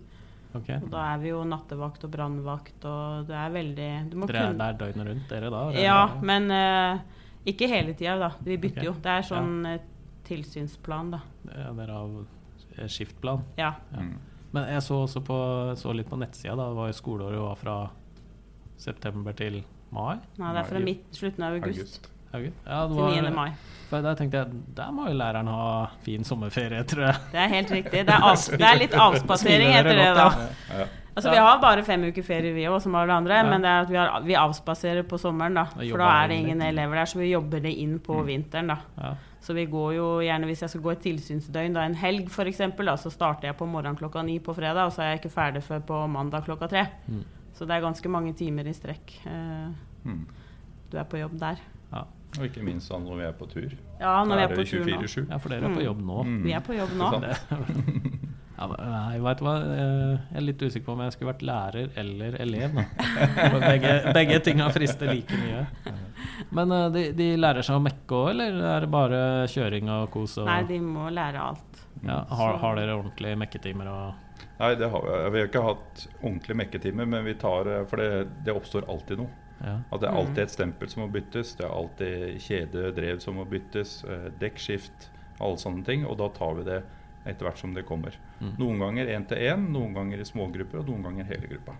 Okay. 0.57 0.79
Og 0.81 0.89
da 0.89 1.03
er 1.11 1.19
vi 1.21 1.29
jo 1.29 1.43
nattevakt 1.45 2.03
og 2.07 2.11
brannvakt, 2.13 2.85
og 2.89 3.27
det 3.29 3.35
er 3.37 3.51
veldig 3.53 3.89
Dere 4.09 4.23
er 4.23 4.33
kunne- 4.33 4.57
der 4.57 4.77
døgnet 4.79 5.07
rundt, 5.11 5.29
dere 5.29 5.51
da? 5.53 5.59
Dere 5.69 5.83
Ja, 5.83 5.99
men 6.25 6.49
uh, 6.49 7.19
ikke 7.45 7.67
hele 7.69 7.93
tida, 7.93 8.17
da. 8.17 8.31
Vi 8.41 8.57
bytter 8.57 8.81
okay. 8.81 8.89
jo. 8.89 8.95
Det 9.03 9.13
er 9.13 9.27
sånn 9.29 9.53
ja. 9.65 9.77
tilsynsplan, 10.25 11.11
da. 11.13 11.21
Ja, 11.53 11.69
dere 11.77 11.99
har 11.99 12.17
eh, 12.79 12.87
skiftplan? 12.89 13.45
Ja. 13.57 13.75
Ja. 13.93 14.07
Mm. 14.49 14.53
Men 14.57 14.69
jeg 14.73 14.81
så 14.83 15.01
også 15.05 15.21
på, 15.25 15.39
så 15.77 15.93
litt 15.93 16.09
på 16.09 16.17
nettsida. 16.17 16.55
Da 16.57 16.69
var 16.73 16.89
jo 16.89 16.93
skoleåret 16.97 17.41
var 17.43 17.57
fra 17.59 17.75
september 18.79 19.35
til 19.37 19.61
mai? 19.93 20.15
Nei, 20.39 20.53
det 20.55 20.63
er 20.63 20.69
fra 20.69 20.79
midt, 20.83 21.09
slutten 21.15 21.45
av 21.45 21.57
august, 21.59 21.79
August. 21.79 22.09
August. 22.33 22.63
Ja, 22.65 22.79
det 22.87 22.95
til 22.95 23.27
9. 23.29 23.33
mai. 23.35 23.49
for 23.89 24.05
der 24.05 24.17
tenkte 24.17 24.37
jeg 24.37 24.61
der 24.77 24.91
må 24.93 25.07
jo 25.09 25.17
læreren 25.17 25.47
ha 25.49 25.85
fin 26.05 26.23
sommerferie, 26.23 26.83
tror 26.83 27.07
jeg. 27.09 27.21
Det 27.33 27.43
er 27.43 27.53
helt 27.55 27.71
riktig. 27.71 28.05
Det 28.07 28.15
er, 28.15 28.25
av, 28.31 28.37
det 28.61 28.67
er 28.69 28.81
litt 28.83 28.93
avspasering 28.93 29.73
etter 29.73 29.95
det, 29.97 30.09
da. 30.17 30.27
ja. 30.29 30.79
Ja. 30.79 30.87
Altså, 31.19 31.31
Vi 31.33 31.39
har 31.41 31.57
bare 31.59 31.83
fem 31.83 32.03
uker 32.07 32.23
ferie, 32.23 32.53
vi 32.55 32.67
òg, 32.69 32.77
som 32.79 32.93
alle 32.95 33.11
andre. 33.11 33.41
Ja. 33.41 33.47
Men 33.49 33.65
det 33.65 33.69
er 33.71 33.81
at 33.83 33.89
vi, 33.91 33.97
har, 33.99 34.21
vi 34.23 34.35
avspaserer 34.39 35.03
på 35.09 35.17
sommeren, 35.19 35.57
da. 35.57 35.65
For 35.73 35.99
da 35.99 36.11
er 36.21 36.29
det 36.31 36.37
ingen 36.45 36.61
elever 36.63 37.01
der, 37.01 37.09
så 37.11 37.19
vi 37.19 37.31
jobber 37.33 37.59
det 37.65 37.73
inn 37.81 37.97
på 38.03 38.21
vinteren, 38.27 38.71
da. 38.71 39.09
Så 39.41 39.53
vi 39.55 39.63
går 39.71 39.93
jo 39.95 40.05
gjerne, 40.19 40.45
hvis 40.49 40.61
jeg 40.65 40.69
skal 40.73 40.81
gå 40.83 40.91
et 40.91 40.99
tilsynsdøgn, 41.05 41.73
da 41.77 41.85
en 41.87 41.95
helg 41.95 42.27
f.eks., 42.27 42.57
da, 42.75 42.95
så 42.99 43.09
starter 43.13 43.47
jeg 43.47 43.55
på 43.57 43.65
morgenen 43.71 43.95
klokka 43.99 44.21
ni 44.27 44.39
på 44.43 44.51
fredag, 44.57 44.85
og 44.89 44.91
så 44.91 45.01
er 45.05 45.13
jeg 45.13 45.21
ikke 45.21 45.31
ferdig 45.37 45.61
før 45.63 45.79
på 45.87 45.99
mandag 46.11 46.43
klokka 46.47 46.67
tre. 46.67 46.85
Mm. 47.07 47.23
Så 47.55 47.65
det 47.67 47.75
er 47.77 47.81
ganske 47.87 48.09
mange 48.11 48.33
timer 48.35 48.67
i 48.67 48.73
strekk 48.75 49.15
eh, 49.25 49.69
Mm. 50.05 50.25
du 50.91 50.97
er 50.97 51.03
på 51.03 51.17
jobb 51.19 51.33
der. 51.39 51.57
Ja. 51.91 52.03
Og 52.37 52.45
ikke 52.45 52.61
minst 52.63 52.87
da 52.91 52.97
når 53.01 53.15
vi 53.17 53.23
er 53.27 53.31
på 53.35 53.47
tur. 53.49 53.71
Ja, 53.99 54.23
når 54.23 54.35
vi 54.35 54.41
Da 54.41 54.43
er 54.45 54.55
på 54.55 54.65
tur 54.69 54.85
nå. 54.85 55.25
ja, 55.31 55.37
for 55.37 55.49
dere 55.49 55.65
er 55.71 55.75
på 55.75 55.83
jobb 55.83 56.01
nå. 56.05 56.23
Mm. 56.23 56.43
Vi 56.43 56.51
er 56.53 56.59
på 56.63 56.73
jobb 56.77 56.93
nå. 56.99 57.09
Ja, 58.59 58.65
jeg 58.75 58.89
nei, 58.91 59.19
vet 59.23 59.41
hva? 59.45 59.53
Eh, 59.63 60.13
Jeg 60.33 60.37
er 60.41 60.43
litt 60.43 60.63
usikker 60.65 60.85
på 60.89 60.93
om 60.97 61.01
jeg 61.05 61.13
skulle 61.15 61.31
vært 61.31 61.43
lærer 61.47 61.93
eller 62.01 62.35
elev. 62.43 62.73
Da. 62.75 62.85
Begge, 63.69 63.91
begge 64.17 64.39
tinga 64.43 64.65
frister 64.75 65.13
like 65.13 65.37
mye. 65.39 65.61
Men 66.55 66.71
eh, 66.75 66.87
de, 66.91 67.03
de 67.15 67.27
lærer 67.39 67.63
seg 67.63 67.77
å 67.79 67.83
mekke 67.85 68.17
òg, 68.19 68.31
eller 68.33 68.59
er 68.75 68.83
det 68.85 68.89
bare 68.91 69.21
kjøring 69.53 69.91
og 69.95 70.09
kos? 70.11 70.35
Og, 70.43 70.49
Nei, 70.51 70.59
de 70.67 70.79
må 70.83 71.07
lære 71.15 71.39
alt. 71.51 71.85
ja, 72.03 72.19
har, 72.41 72.57
har 72.65 72.75
dere 72.81 72.97
ordentlige 72.99 73.39
mekketimer? 73.39 73.87
Og, 73.93 74.43
Nei, 74.59 74.73
det 74.75 74.89
har 74.91 75.05
vi. 75.07 75.15
vi 75.37 75.39
har 75.45 75.47
ikke 75.53 75.63
hatt 75.63 76.03
ordentlige 76.19 76.59
mekketimer, 76.65 77.07
men 77.15 77.23
vi 77.29 77.37
tar 77.39 77.69
eh, 77.77 77.85
For 77.87 78.01
det, 78.03 78.09
det 78.43 78.55
oppstår 78.59 78.89
alltid 78.91 79.23
noe. 79.23 79.31
ja. 79.63 79.77
At 79.87 80.03
det 80.03 80.09
er 80.11 80.19
alltid 80.19 80.43
et 80.43 80.57
stempel 80.57 80.91
som 80.91 81.05
må 81.05 81.09
byttes, 81.15 81.55
det 81.59 81.63
er 81.69 81.71
alltid 81.79 82.43
kjede, 82.43 82.89
drev 82.99 83.23
som 83.23 83.39
må 83.39 83.47
byttes, 83.47 84.01
dekkskift, 84.43 85.07
alle 85.39 85.59
sånne 85.63 85.85
ting. 85.87 86.03
Og 86.11 86.19
da 86.19 86.27
tar 86.35 86.59
vi 86.59 86.67
det 86.67 86.81
etter 87.25 87.45
hvert 87.45 87.57
som 87.57 87.73
det 87.73 87.83
kommer. 87.85 88.15
Mm. 88.39 88.53
Noen 88.59 88.79
ganger 88.79 89.07
én 89.15 89.25
til 89.27 89.37
én, 89.37 89.67
noen 89.73 89.93
ganger 89.93 90.19
i 90.19 90.25
smågrupper, 90.27 90.79
og 90.79 90.87
noen 90.87 91.03
ganger 91.03 91.23
hele 91.25 91.47
gruppa. 91.51 91.75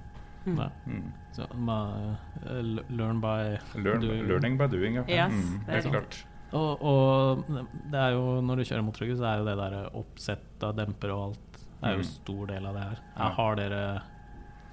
Mm. 0.46 0.60
Mm. 0.88 1.12
Så 1.36 1.46
ma- 1.56 2.16
eh, 2.46 2.62
learn 2.90 3.20
by 3.22 3.58
Learn, 3.76 4.02
doing. 4.02 4.28
learning 4.28 4.58
by 4.58 4.68
doing, 4.68 4.96
ja. 4.96 5.04
Yes, 5.08 5.34
mm, 5.34 5.66
helt 5.68 5.86
klart. 5.92 6.26
Og, 6.52 6.82
og 6.82 7.44
det 7.92 8.00
er 8.00 8.12
jo, 8.16 8.42
når 8.42 8.56
du 8.58 8.64
kjører 8.66 8.84
motorrygg, 8.88 9.18
så 9.20 9.28
er 9.30 9.38
jo 9.38 9.46
det 9.46 9.58
der 9.60 9.90
oppsett 10.00 10.64
av 10.66 10.76
demper 10.80 11.12
og 11.14 11.22
alt 11.28 11.60
Det 11.80 11.88
er 11.88 11.92
jo 11.94 12.00
en 12.00 12.06
Mm. 12.06 12.10
stor 12.10 12.46
del 12.48 12.66
av 12.66 12.74
det 12.76 12.82
her. 12.84 12.98
Ja. 13.16 13.24
Ja, 13.24 13.30
har 13.36 13.56
dere 13.56 14.02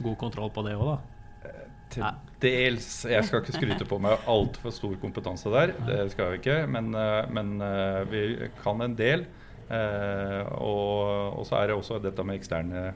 god 0.03 0.17
kontroll 0.19 0.51
på 0.51 0.65
det 0.65 0.73
òg, 0.75 0.97
da? 0.97 1.51
Til 1.91 2.03
Nei. 2.03 2.15
dels. 2.41 3.05
Jeg 3.07 3.25
skal 3.25 3.43
ikke 3.45 3.53
skryte 3.55 3.87
på 3.87 4.01
meg 4.03 4.19
altfor 4.27 4.73
stor 4.75 4.97
kompetanse 4.99 5.51
der, 5.53 5.73
det 5.87 6.11
skal 6.11 6.33
jeg 6.33 6.41
ikke. 6.41 6.57
Men, 6.69 6.89
eh, 6.95 7.27
men 7.31 7.61
eh, 7.63 8.05
vi 8.11 8.49
kan 8.63 8.81
en 8.83 8.97
del. 8.97 9.27
Eh, 9.71 10.43
og, 10.63 11.39
og 11.41 11.47
så 11.49 11.59
er 11.63 11.67
det 11.73 11.77
også 11.81 11.99
dette 12.05 12.25
med 12.27 12.39
eksterne 12.39 12.89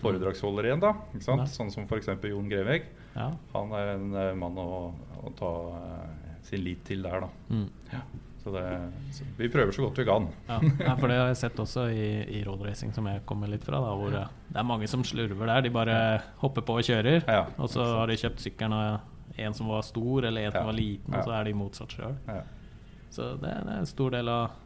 foredragsholdere 0.00 0.70
igjen, 0.70 0.82
da. 0.82 0.92
Ikke 1.14 1.26
sant? 1.26 1.50
Sånn 1.52 1.70
som 1.74 1.86
f.eks. 1.88 2.08
Jon 2.30 2.48
Grevegg. 2.50 2.86
Ja. 3.14 3.28
Han 3.54 3.74
er 3.78 3.94
en 3.94 4.06
eh, 4.18 4.30
mann 4.38 4.56
å, 4.58 4.68
å 5.22 5.32
ta 5.38 5.50
eh, 5.78 6.38
sin 6.48 6.64
lit 6.64 6.82
til 6.88 7.04
der, 7.04 7.26
da. 7.26 7.28
Mm. 7.52 7.68
Så 8.44 8.52
det, 8.52 8.62
så 9.16 9.24
vi 9.38 9.48
prøver 9.48 9.72
så 9.72 9.86
godt 9.86 10.00
vi 10.02 10.04
kan. 10.04 10.26
Ja, 10.50 10.58
ja, 10.82 10.94
for 11.00 11.08
det 11.08 11.14
har 11.16 11.30
jeg 11.30 11.38
sett 11.40 11.60
også 11.62 11.86
i, 11.94 12.08
i 12.36 12.42
roadracing, 12.44 12.90
som 12.92 13.06
jeg 13.08 13.22
kommer 13.28 13.48
litt 13.48 13.64
fra. 13.64 13.78
Da, 13.80 13.94
hvor 13.96 14.12
eh, 14.18 14.34
det 14.50 14.60
er 14.60 14.66
mange 14.68 14.88
som 14.90 15.04
slurver 15.06 15.48
der. 15.48 15.62
De 15.64 15.72
bare 15.72 15.96
hopper 16.42 16.66
på 16.66 16.76
og 16.80 16.84
kjører. 16.90 17.22
Ja. 17.24 17.46
Og 17.56 17.70
så 17.72 17.86
har 17.94 18.10
de 18.10 18.18
kjøpt 18.20 18.44
sykkelen 18.44 18.74
av 18.76 19.38
en 19.40 19.56
som 19.56 19.70
var 19.72 19.80
stor, 19.86 20.26
eller 20.28 20.44
en 20.48 20.52
som 20.52 20.60
Ja. 20.60 20.68
var 20.68 20.76
liten, 20.76 21.14
og 21.16 21.24
så 21.26 21.32
er 21.38 21.48
de 21.48 21.54
motsatt 21.58 21.94
sjøl. 21.96 22.18
Så 23.14 23.28
det, 23.38 23.50
det 23.62 23.70
er 23.70 23.78
en 23.78 23.86
stor 23.86 24.10
del 24.10 24.28
av 24.28 24.56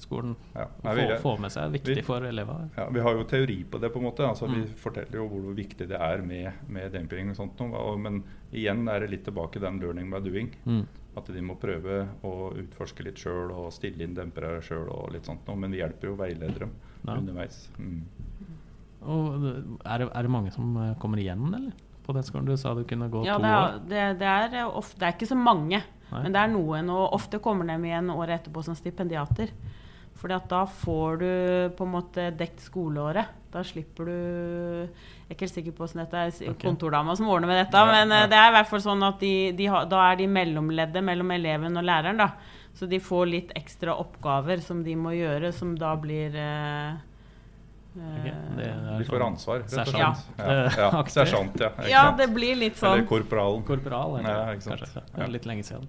skolen. 0.00 0.30
Ja. 0.54 0.64
Å 0.64 0.84
Nei, 0.86 0.94
få, 0.96 1.08
vi, 1.10 1.16
få 1.26 1.32
med 1.44 1.52
seg 1.52 1.64
er 1.66 1.72
viktig 1.74 1.96
vi- 1.98 2.04
for 2.06 2.24
elever. 2.24 2.70
ja, 2.76 2.86
vi 2.94 3.00
har 3.04 3.18
jo 3.18 3.24
teori 3.28 3.58
på 3.68 3.80
det, 3.82 3.90
på 3.92 4.00
en 4.00 4.06
måte. 4.08 4.24
Altså, 4.24 4.46
Vi 4.48 4.62
Mm. 4.62 4.70
forteller 4.80 5.18
jo 5.20 5.26
hvor 5.28 5.54
viktig 5.54 5.88
det 5.90 5.98
er 6.00 6.22
med, 6.22 6.52
med 6.68 6.90
demping 6.92 7.28
og 7.30 7.36
sånt. 7.36 7.60
Og, 7.60 7.98
men 8.00 8.22
igjen 8.52 8.88
er 8.88 9.00
det 9.04 9.10
litt 9.10 9.24
tilbake 9.28 9.60
den 9.60 9.78
learning 9.78 10.08
by 10.10 10.20
doing. 10.24 10.48
Mm. 10.64 10.86
At 11.18 11.26
de 11.26 11.40
må 11.42 11.58
prøve 11.60 12.08
å 12.24 12.32
utforske 12.56 13.04
litt 13.04 13.16
sjøl 13.18 13.50
og 13.52 13.72
stille 13.72 14.02
inn 14.06 14.14
dempere 14.14 14.62
sjøl. 14.62 14.88
Men 15.58 15.70
vi 15.70 15.78
hjelper 15.82 16.08
jo 16.08 16.16
veiledere 16.16 16.68
Ja. 17.04 17.14
underveis. 17.18 17.68
Mm. 17.78 18.02
Og 19.02 19.44
er 19.84 19.98
det, 19.98 20.08
er 20.14 20.22
det 20.22 20.30
mange 20.30 20.50
som 20.52 20.76
eh, 20.76 20.94
kommer 20.98 21.18
igjen, 21.18 21.44
eller? 21.54 21.72
På 22.08 22.14
den 22.16 22.24
skolen 22.24 22.48
du 22.48 22.54
sa 22.56 22.72
du 22.74 22.82
kunne 22.88 23.10
gå 23.12 23.20
Ja, 23.28 23.36
to 23.36 23.44
det 23.44 23.52
år? 23.52 23.66
er, 23.68 23.80
det, 23.92 24.04
det, 24.22 24.28
er 24.34 24.54
eh, 24.62 24.76
ofte, 24.80 24.96
det 25.02 25.08
er 25.10 25.16
ikke 25.18 25.28
så 25.28 25.36
mange, 25.36 25.82
Nei. 26.08 26.22
men 26.24 26.32
det 26.32 26.40
er 26.40 26.54
noen. 26.54 26.88
Og 26.94 27.12
ofte 27.18 27.40
kommer 27.44 27.68
de 27.68 27.76
igjen 27.84 28.08
året 28.14 28.38
etterpå 28.40 28.64
som 28.64 28.76
stipendiater. 28.78 29.52
Fordi 30.18 30.34
at 30.34 30.48
da 30.50 30.64
får 30.66 31.18
du 31.20 31.28
på 31.78 31.84
en 31.86 31.92
måte 31.92 32.24
dekt 32.34 32.64
skoleåret. 32.64 33.28
Da 33.52 33.60
slipper 33.64 34.08
du 34.08 34.14
Jeg 34.16 35.28
er 35.28 35.34
ikke 35.36 35.44
helt 35.46 35.54
sikker 35.54 35.72
på 35.76 35.84
hvordan 35.84 36.02
dette 36.02 36.22
er 36.24 36.32
okay. 36.50 36.64
Kontordama 36.66 37.14
som 37.16 37.28
ordner 37.30 37.48
med 37.52 37.60
dette, 37.62 37.76
Ja, 37.78 37.86
men 37.92 38.10
eh, 38.12 38.24
ja. 38.24 38.30
det 38.32 38.38
er 38.40 38.48
i 38.50 38.54
hvert 38.56 38.70
fall 38.72 38.82
sånn 38.88 39.04
at 39.06 39.20
de, 39.22 39.34
de 39.56 39.68
ha, 39.70 39.84
da 39.88 40.00
er 40.10 40.18
de 40.18 40.26
mellomleddet 40.32 41.04
mellom 41.06 41.30
eleven 41.36 41.76
og 41.78 41.86
læreren. 41.86 42.18
da. 42.24 42.32
Så 42.74 42.88
de 42.90 42.98
får 43.02 43.26
litt 43.30 43.52
ekstra 43.58 43.94
oppgaver 44.00 44.60
som 44.64 44.82
de 44.84 44.96
må 44.98 45.12
gjøre, 45.16 45.52
som 45.54 45.76
da 45.78 45.92
blir 46.00 46.34
eh, 46.34 46.98
Ok, 47.96 48.26
eh, 48.28 48.34
det 48.58 48.66
er 48.68 48.98
De 49.00 49.04
får 49.08 49.16
sånn 49.18 49.26
ansvar, 49.32 49.56
rett 49.62 49.72
og 49.72 49.78
sersjant. 49.78 50.20
slett. 50.22 50.38
Ja, 50.38 50.44
ja, 50.52 50.90
ja. 51.88 51.88
Ja, 51.88 52.02
det 52.18 52.28
blir 52.34 52.54
litt 52.60 52.76
Eller 52.82 53.00
sånn. 53.00 53.06
korporalen. 53.10 53.64
Korporal, 53.66 54.18
eller? 54.20 54.30
Ja, 54.30 54.52
ikke 54.54 54.66
sant. 54.68 54.80
kanskje. 54.84 55.02
Det 55.08 55.18
Ja. 55.18 55.24
er 55.24 55.32
litt 55.34 55.46
lenge 55.48 55.64
siden. 55.66 55.88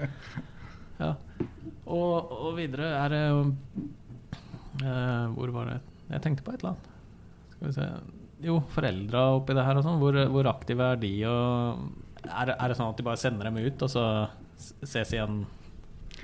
ja. 1.00 1.14
Og, 1.90 2.30
og 2.30 2.52
videre 2.58 2.92
er 3.00 3.08
det 3.10 3.20
jo 3.24 3.38
uh, 4.84 5.26
Hvor 5.34 5.50
var 5.56 5.70
det 5.72 5.78
Jeg 6.12 6.22
tenkte 6.22 6.44
på 6.46 6.52
et 6.54 6.60
eller 6.62 6.76
annet. 6.76 6.90
Skal 7.56 7.66
vi 7.66 7.72
se 7.74 7.88
Jo, 8.46 8.60
foreldra 8.72 9.24
oppi 9.40 9.56
det 9.58 9.64
her 9.66 9.76
og 9.80 9.84
sånn. 9.84 9.98
Hvor, 10.00 10.16
hvor 10.32 10.46
aktive 10.52 10.92
er 10.94 11.00
de? 11.02 11.10
Og 11.28 12.30
er, 12.30 12.54
er 12.54 12.68
det 12.72 12.76
sånn 12.78 12.92
at 12.92 13.00
de 13.00 13.04
bare 13.08 13.20
sender 13.20 13.48
dem 13.50 13.58
ut, 13.60 13.82
og 13.84 13.90
så 13.92 14.04
ses 14.84 15.12
igjen 15.16 15.42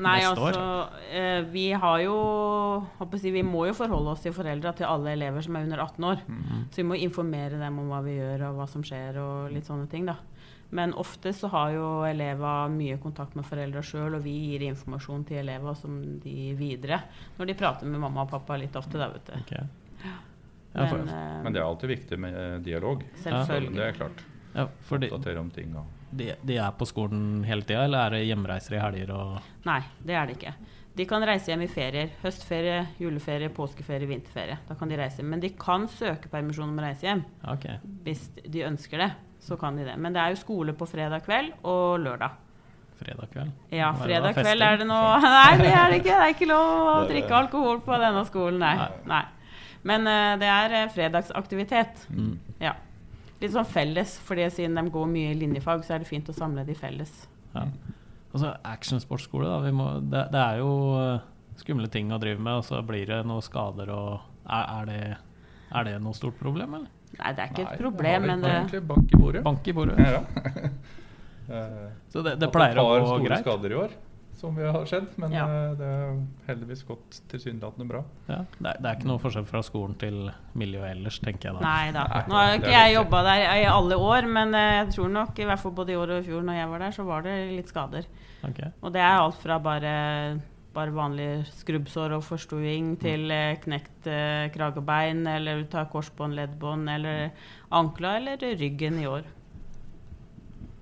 Nei, 0.02 0.18
neste 0.20 0.42
år? 0.42 0.56
altså 0.56 1.14
eh, 1.16 1.40
Vi 1.52 1.66
har 1.72 2.00
jo 2.04 2.16
håper 2.98 3.16
jeg 3.16 3.22
si, 3.22 3.32
Vi 3.34 3.44
må 3.46 3.66
jo 3.68 3.76
forholde 3.76 4.12
oss 4.12 4.24
til 4.24 4.34
foreldra 4.36 4.74
til 4.76 4.88
alle 4.88 5.14
elever 5.16 5.44
som 5.44 5.56
er 5.56 5.66
under 5.68 5.82
18 5.84 6.08
år. 6.10 6.24
Mm. 6.28 6.64
Så 6.70 6.82
vi 6.82 6.88
må 6.90 6.98
informere 7.00 7.60
dem 7.60 7.80
om 7.82 7.92
hva 7.92 8.02
vi 8.04 8.18
gjør 8.18 8.48
og 8.50 8.60
hva 8.60 8.68
som 8.70 8.84
skjer 8.86 9.20
og 9.22 9.54
litt 9.54 9.68
sånne 9.68 9.88
ting. 9.92 10.08
da. 10.08 10.18
Men 10.76 10.92
ofte 10.98 11.32
så 11.32 11.48
har 11.52 11.72
jo 11.76 11.88
elever 12.08 12.70
mye 12.74 12.98
kontakt 13.02 13.36
med 13.38 13.46
foreldra 13.46 13.82
sjøl, 13.86 14.18
og 14.18 14.24
vi 14.24 14.34
gir 14.48 14.66
informasjon 14.66 15.24
til 15.28 15.44
elever 15.44 15.76
som 15.78 15.98
de 16.22 16.52
videre 16.58 17.04
når 17.38 17.52
de 17.52 17.58
prater 17.58 17.90
med 17.90 18.02
mamma 18.02 18.24
og 18.26 18.32
pappa 18.32 18.58
litt 18.58 18.76
ofte. 18.76 18.98
da, 18.98 19.10
vet 19.14 19.30
du. 19.30 19.36
Ok. 19.40 19.52
Ja, 20.76 20.86
for, 20.90 20.98
Men, 20.98 21.08
eh, 21.08 21.42
Men 21.42 21.52
det 21.52 21.60
er 21.60 21.66
alltid 21.66 21.88
viktig 21.88 22.18
med 22.20 22.34
eh, 22.36 22.58
dialog. 22.60 23.04
Selvfølgelig. 23.22 23.76
Det 23.76 23.86
er 23.86 23.92
klart. 23.92 24.24
ja, 24.54 24.66
fordi, 24.88 25.10
Oppdatere 25.10 25.40
om 25.40 25.50
ting. 25.50 25.76
Og. 25.76 25.95
De, 26.10 26.32
de 26.46 26.56
er 26.62 26.72
på 26.78 26.86
skolen 26.88 27.44
hele 27.46 27.66
tida, 27.66 27.84
eller 27.86 28.06
er 28.06 28.16
det 28.16 28.26
hjemreiser 28.28 28.76
i 28.76 28.82
helger 28.82 29.12
og 29.16 29.38
Nei, 29.66 29.80
det 30.06 30.16
er 30.16 30.28
det 30.28 30.36
ikke. 30.38 30.54
De 30.96 31.04
kan 31.04 31.24
reise 31.28 31.50
hjem 31.50 31.66
i 31.66 31.68
ferier. 31.68 32.12
Høstferie, 32.22 32.78
juleferie, 33.02 33.50
påskeferie, 33.52 34.08
vinterferie. 34.08 34.56
Da 34.64 34.76
kan 34.78 34.88
de 34.88 34.96
reise. 34.96 35.20
hjem. 35.20 35.28
Men 35.34 35.42
de 35.42 35.50
kan 35.60 35.84
søke 35.92 36.30
permisjon 36.32 36.70
om 36.70 36.78
å 36.80 36.86
reise 36.86 37.04
hjem. 37.04 37.20
Okay. 37.52 37.76
Hvis 38.06 38.30
de 38.40 38.64
ønsker 38.64 39.04
det, 39.04 39.10
så 39.44 39.58
kan 39.60 39.76
de 39.76 39.84
det. 39.84 39.98
Men 40.00 40.16
det 40.16 40.22
er 40.22 40.32
jo 40.32 40.40
skole 40.40 40.72
på 40.72 40.88
fredag 40.88 41.26
kveld 41.26 41.52
og 41.68 42.00
lørdag. 42.00 42.38
Fredag 42.96 43.28
kveld? 43.28 43.52
Ja, 43.76 43.90
fredag 43.98 44.30
er 44.30 44.38
kveld 44.40 44.64
er 44.64 44.78
det 44.80 44.86
nå 44.88 44.96
Nei, 45.26 45.50
det 45.60 45.68
er 45.68 45.90
det 45.92 46.00
ikke. 46.00 46.14
Det 46.14 46.16
er 46.16 46.32
ikke 46.32 46.48
lov 46.48 46.70
å 46.88 46.98
drikke 47.10 47.40
alkohol 47.42 47.82
på 47.84 48.00
denne 48.00 48.24
skolen, 48.30 48.62
nei. 48.62 48.74
Nei. 48.80 48.88
nei. 49.12 49.24
Men 49.86 50.08
uh, 50.08 50.32
det 50.40 50.48
er 50.50 50.80
eh, 50.80 50.88
fredagsaktivitet. 50.94 52.06
Mm. 52.08 52.32
Ja. 52.62 52.72
Litt 53.42 53.52
sånn 53.52 53.68
felles, 53.68 54.16
fordi 54.24 54.46
siden 54.52 54.78
de 54.78 54.92
går 54.92 55.08
mye 55.12 55.34
i 55.34 55.38
linjefag, 55.38 55.84
så 55.84 55.96
er 55.96 56.02
det 56.02 56.08
fint 56.08 56.28
å 56.32 56.34
samle 56.36 56.64
de 56.64 56.76
felles. 56.76 57.12
Ja. 57.52 57.66
Og 58.32 58.40
så 58.42 58.52
actionsportskole, 58.68 59.48
da. 59.48 59.60
Vi 59.64 59.72
må, 59.76 59.90
det, 60.12 60.26
det 60.32 60.40
er 60.42 60.60
jo 60.62 60.72
eh, 61.00 61.26
skumle 61.60 61.88
ting 61.92 62.12
å 62.12 62.20
drive 62.22 62.40
med, 62.40 62.62
og 62.62 62.66
så 62.68 62.80
blir 62.86 63.08
det 63.08 63.22
noen 63.28 63.44
skader 63.44 63.92
og 63.92 64.32
Er, 64.46 64.62
er, 64.62 64.84
det, 64.86 64.98
er 65.74 65.86
det 65.88 65.94
noe 65.98 66.14
stort 66.14 66.36
problem, 66.38 66.76
eller? 66.78 66.90
Nei, 67.16 67.30
det 67.34 67.42
er 67.42 67.48
ikke 67.50 67.64
Nei, 67.64 67.72
et 67.72 67.80
problem, 67.80 68.26
men 68.30 68.44
det 68.44 68.50
egentlig 68.52 68.82
bank 68.86 69.10
i 69.10 69.18
bordet. 69.18 69.40
Bank 69.42 69.66
i 69.66 69.74
bordet. 69.74 69.96
Ja. 69.98 70.20
ja. 71.48 71.64
Så 72.12 72.22
det, 72.22 72.36
det 72.38 72.50
pleier 72.54 72.78
greit? 72.78 72.84
å 72.84 72.92
det 72.94 73.00
gå 73.02 73.08
store 73.16 73.40
skader 73.42 73.74
i 73.74 73.78
år, 73.80 73.96
som 74.36 74.54
vi 74.56 74.64
har 74.66 74.84
skjedd. 74.88 75.06
Men 75.18 75.32
Ja. 75.32 75.44
eh, 75.48 75.74
det 75.78 75.86
har 75.90 76.16
heldigvis 76.48 76.82
gått 76.86 77.20
tilsynelatende 77.32 77.86
bra. 77.88 78.02
Ja, 78.28 78.38
det, 78.58 78.66
er, 78.72 78.80
det 78.82 78.90
er 78.90 78.98
ikke 78.98 79.08
noe 79.10 79.22
forskjell 79.22 79.46
fra 79.48 79.62
skolen 79.66 79.94
til 80.00 80.18
miljøet 80.54 80.90
ellers, 80.96 81.18
tenker 81.24 81.50
jeg 81.50 81.58
da. 81.58 81.62
Nei 81.64 81.92
da. 81.96 82.04
Nå 82.28 82.34
har 82.38 82.54
ikke 82.58 82.72
er 82.72 82.86
jeg 82.88 82.96
jobba 82.98 83.22
der 83.26 83.44
i 83.62 83.64
alle 83.70 83.96
år, 83.96 84.28
men 84.28 84.54
eh, 84.54 84.74
jeg 84.82 84.90
tror 84.96 85.08
nok, 85.14 85.38
i 85.38 85.48
hvert 85.48 85.62
fall 85.64 85.72
både 85.72 85.92
i 85.94 85.96
år 86.00 86.12
og 86.16 86.20
i 86.20 86.26
fjor 86.28 86.44
når 86.46 86.60
jeg 86.60 86.68
var 86.74 86.84
der, 86.86 86.90
så 86.98 87.06
var 87.08 87.22
det 87.26 87.36
litt 87.56 87.72
skader. 87.72 88.06
Okay. 88.44 88.70
Og 88.82 88.92
det 88.92 89.00
er 89.02 89.16
alt 89.22 89.38
fra 89.42 89.56
bare, 89.58 89.94
bare 90.76 90.92
vanlige 90.92 91.46
skrubbsår 91.62 92.12
og 92.18 92.22
forstuing 92.26 92.92
til 93.00 93.30
eh, 93.32 93.56
knekt 93.64 94.06
eh, 94.12 94.50
kragebein, 94.54 95.24
eller 95.26 95.64
ta 95.72 95.86
korsbånd, 95.90 96.36
leddbånd, 96.36 96.88
eller 96.92 97.30
ankla 97.72 98.18
eller 98.20 98.36
ryggen 98.60 99.00
i 99.00 99.06
år. 99.08 99.24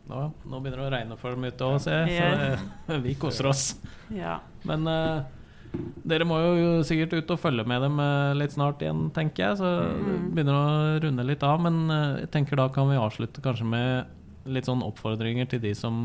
Nå, 0.08 0.18
nå 0.44 0.58
begynner 0.60 0.82
det 0.82 0.88
å 0.88 0.92
regne 0.92 1.16
for 1.20 1.32
dem 1.36 1.46
ute 1.48 1.64
òg, 1.64 1.78
ser 1.80 2.10
jeg. 2.10 2.58
Så 2.88 2.98
vi 3.06 3.14
koser 3.16 3.48
oss. 3.48 3.62
Ja. 4.12 4.38
Men 4.68 4.84
uh, 4.90 5.22
Dere 6.06 6.26
må 6.28 6.36
jo 6.38 6.66
sikkert 6.86 7.16
ut 7.16 7.32
og 7.34 7.40
følge 7.42 7.64
med 7.66 7.80
dem 7.82 7.96
eh, 7.98 8.34
litt 8.38 8.52
snart 8.54 8.82
igjen, 8.84 9.08
tenker 9.16 9.42
jeg. 9.48 9.56
Så 9.58 9.70
det 10.06 10.18
begynner 10.36 10.54
å 10.54 11.00
runde 11.02 11.24
litt 11.26 11.42
av. 11.42 11.56
Men 11.64 11.80
eh, 11.90 12.20
jeg 12.22 12.30
tenker 12.36 12.60
da 12.60 12.68
kan 12.70 12.86
vi 12.92 12.98
avslutte 13.00 13.42
kanskje 13.42 13.66
med 13.66 14.52
litt 14.54 14.68
sånn 14.68 14.84
oppfordringer 14.86 15.48
til 15.50 15.62
de 15.64 15.72
som 15.74 15.96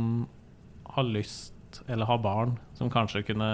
har 0.95 1.05
lyst, 1.05 1.83
eller 1.85 2.09
har 2.09 2.17
barn, 2.23 2.55
som 2.79 2.89
kanskje 2.89 3.21
kunne 3.27 3.49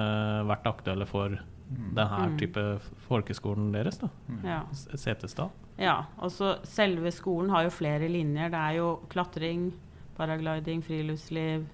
vært 0.48 0.70
aktuelle 0.72 1.10
for 1.10 1.36
denne 1.36 2.22
Mm. 2.30 2.38
type 2.40 2.62
folkeskolen 3.10 3.72
deres, 3.74 3.98
da. 4.00 4.08
Ja. 4.46 4.60
Setesdal. 4.78 5.50
Ja, 5.82 5.96
og 6.22 6.30
så 6.32 6.54
selve 6.64 7.10
skolen 7.12 7.50
har 7.52 7.66
jo 7.66 7.74
flere 7.74 8.08
linjer. 8.08 8.54
Det 8.54 8.62
er 8.62 8.78
jo 8.78 8.92
klatring, 9.12 9.72
paragliding, 10.18 10.82
friluftsliv, 10.84 11.66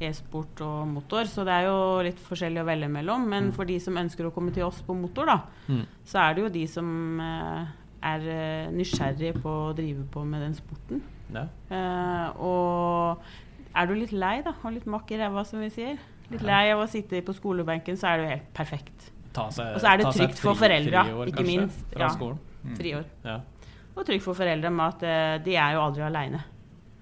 e-sport 0.00 0.60
og 0.66 0.86
motor. 0.88 1.24
Så 1.30 1.44
det 1.46 1.52
er 1.54 1.66
jo 1.68 2.02
litt 2.04 2.18
forskjellig 2.20 2.60
å 2.62 2.66
velge 2.68 2.88
mellom. 2.92 3.26
Men 3.28 3.50
for 3.56 3.64
de 3.68 3.78
som 3.80 3.96
ønsker 3.96 4.26
å 4.28 4.32
komme 4.34 4.52
til 4.52 4.64
oss 4.66 4.82
på 4.86 4.94
motor, 4.98 5.26
da, 5.26 5.38
Mm. 5.68 5.84
så 6.04 6.18
er 6.30 6.34
det 6.34 6.42
jo 6.42 6.48
de 6.48 6.66
som 6.66 7.20
eh, 7.20 7.66
er 8.02 8.20
eh, 8.28 8.70
nysgjerrige 8.72 9.40
på 9.42 9.48
å 9.70 9.74
drive 9.76 10.04
på 10.12 10.24
med 10.24 10.40
den 10.42 10.54
sporten. 10.54 11.02
Ja. 11.32 11.46
Eh, 11.70 12.28
og 12.38 13.18
er 13.74 13.86
du 13.86 13.94
litt 13.94 14.12
lei, 14.12 14.42
da, 14.42 14.52
og 14.62 14.72
litt 14.76 14.86
makk 14.86 15.10
i 15.12 15.18
ræva, 15.18 15.44
som 15.44 15.60
vi 15.60 15.70
sier, 15.70 15.98
litt 16.30 16.42
lei 16.42 16.70
av 16.72 16.80
å 16.84 16.88
sitte 16.88 17.20
på 17.22 17.34
skolebenken, 17.34 17.96
så 17.96 18.08
er 18.12 18.16
det 18.16 18.24
jo 18.24 18.30
helt 18.36 18.52
perfekt. 18.54 19.10
Seg, 19.36 19.74
Og 19.76 19.80
så 19.82 19.90
er 19.92 19.98
det 20.00 20.06
trygt 20.14 20.38
fri, 20.38 20.42
for 20.48 20.54
foreldra, 20.56 21.02
ikke 21.26 21.36
kanskje, 21.36 21.46
minst. 21.46 21.82
Fra 21.92 22.06
Ja. 22.06 22.08
skolen. 22.08 22.38
Friår. 22.78 23.04
Ja. 23.24 23.40
Og 23.96 24.06
trygt 24.06 24.22
for 24.24 24.34
foreldre 24.34 24.70
med 24.72 24.86
at 24.94 25.02
eh, 25.02 25.38
de 25.44 25.56
er 25.56 25.72
jo 25.74 25.80
aldri 25.82 26.02
aleine. 26.06 26.40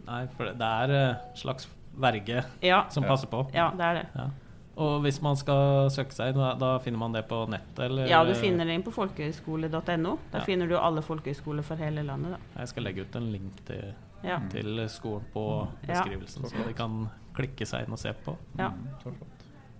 Nei, 0.06 0.26
for 0.36 0.44
det 0.52 0.60
er 0.68 0.90
en 0.90 1.16
slags 1.34 1.68
verge 1.96 2.44
Ja, 2.62 2.84
som 2.90 3.04
passer 3.04 3.26
på. 3.30 3.46
ja, 3.54 3.70
det 3.70 3.80
er 3.84 3.94
det. 3.94 4.06
Ja. 4.14 4.28
Og 4.76 5.00
hvis 5.04 5.20
man 5.22 5.36
skal 5.38 5.88
søke 5.94 6.10
seg, 6.12 6.34
da, 6.34 6.54
da 6.58 6.78
finner 6.82 6.98
man 6.98 7.12
det 7.14 7.28
på 7.28 7.44
nettet? 7.48 7.78
Eller? 7.86 8.08
Ja, 8.10 8.24
du 8.26 8.32
finner 8.34 8.64
det 8.66 8.74
inn 8.74 8.82
på 8.82 8.90
folkehøyskole.no. 8.90 10.16
Der 10.32 10.38
Ja. 10.40 10.44
finner 10.44 10.66
du 10.68 10.76
alle 10.76 11.00
folkehøyskoler 11.02 11.62
for 11.62 11.76
hele 11.76 12.02
landet. 12.02 12.32
Da. 12.32 12.60
Jeg 12.60 12.68
skal 12.68 12.82
legge 12.82 13.02
ut 13.02 13.16
en 13.16 13.30
link 13.32 13.64
til, 13.66 13.94
Ja. 14.24 14.40
til 14.50 14.88
skolen 14.88 15.22
på 15.32 15.68
Ja. 15.86 15.92
beskrivelsen, 16.02 16.44
så 16.50 16.66
de 16.66 16.72
kan 16.74 17.08
klikke 17.34 17.64
seg 17.66 17.86
inn 17.86 17.92
og 17.92 17.98
se 17.98 18.12
på. 18.24 18.36
Ja. 18.58 18.70
Så 19.02 19.12
flott. 19.14 19.30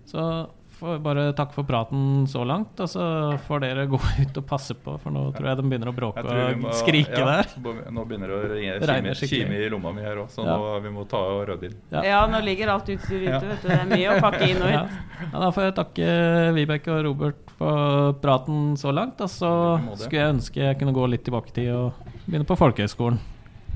Så 0.05 0.49
får 0.79 0.95
jeg 0.95 1.01
bare 1.05 1.23
takk 1.37 1.53
for 1.55 1.63
praten 1.67 2.25
så 2.27 2.43
langt, 2.47 2.79
og 2.83 2.89
så 2.91 3.05
får 3.47 3.63
dere 3.63 3.85
gå 3.91 3.99
ut 4.23 4.37
og 4.41 4.45
passe 4.49 4.75
på, 4.75 4.97
for 5.01 5.13
nå 5.15 5.23
tror 5.35 5.49
jeg 5.51 5.59
de 5.61 5.65
begynner 5.69 5.91
å 5.91 5.95
bråke 5.95 6.23
må, 6.59 6.67
og 6.69 6.75
skrike 6.79 7.19
ja, 7.21 7.25
der. 7.41 7.49
Nå 7.95 8.05
begynner 8.09 8.33
det 8.33 9.13
å 9.15 9.15
kime, 9.29 9.59
i 9.59 9.69
lomma 9.71 9.93
mi 9.95 10.03
her 10.05 10.21
òg, 10.23 10.29
så 10.33 10.45
Ja. 10.45 10.57
nå 10.57 10.79
vi 10.83 10.93
må 10.95 11.07
ta 11.09 11.17
og 11.17 11.45
rydde 11.49 11.69
inn. 11.71 11.77
Ja. 11.91 12.03
ja, 12.03 12.19
nå 12.27 12.41
ligger 12.45 12.73
alt 12.75 12.89
utstyret 12.91 13.27
ute, 13.27 13.33
Ja. 13.33 13.39
vet 13.53 13.61
du. 13.61 13.67
Det 13.69 13.79
er 13.79 13.89
mye 13.93 14.13
å 14.17 14.21
pakke 14.21 14.49
inn 14.49 14.61
og 14.61 14.69
Ja. 14.71 14.83
ut. 14.83 14.99
Ja, 15.31 15.39
da 15.39 15.51
får 15.55 15.63
jeg 15.69 15.75
takke 15.79 16.53
Vibeke 16.59 16.91
og 16.91 17.03
Robert 17.05 17.55
for 17.57 18.13
praten 18.21 18.75
så 18.77 18.91
langt. 18.93 19.21
Og 19.21 19.29
så 19.31 19.51
skulle 19.95 20.19
jeg 20.21 20.35
ønske 20.35 20.55
jeg 20.67 20.79
kunne 20.79 20.93
gå 20.93 21.07
litt 21.09 21.23
tilbake 21.23 21.49
i 21.53 21.57
tid 21.61 21.71
og 21.71 21.93
begynne 22.27 22.45
på 22.45 22.57
folkehøgskolen. 22.59 23.19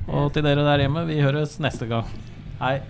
Og 0.10 0.32
til 0.34 0.44
dere 0.44 0.64
der 0.66 0.86
hjemme, 0.88 1.06
vi 1.08 1.22
høres 1.22 1.60
neste 1.64 1.88
gang. 1.88 2.06
Hei. 2.60 2.82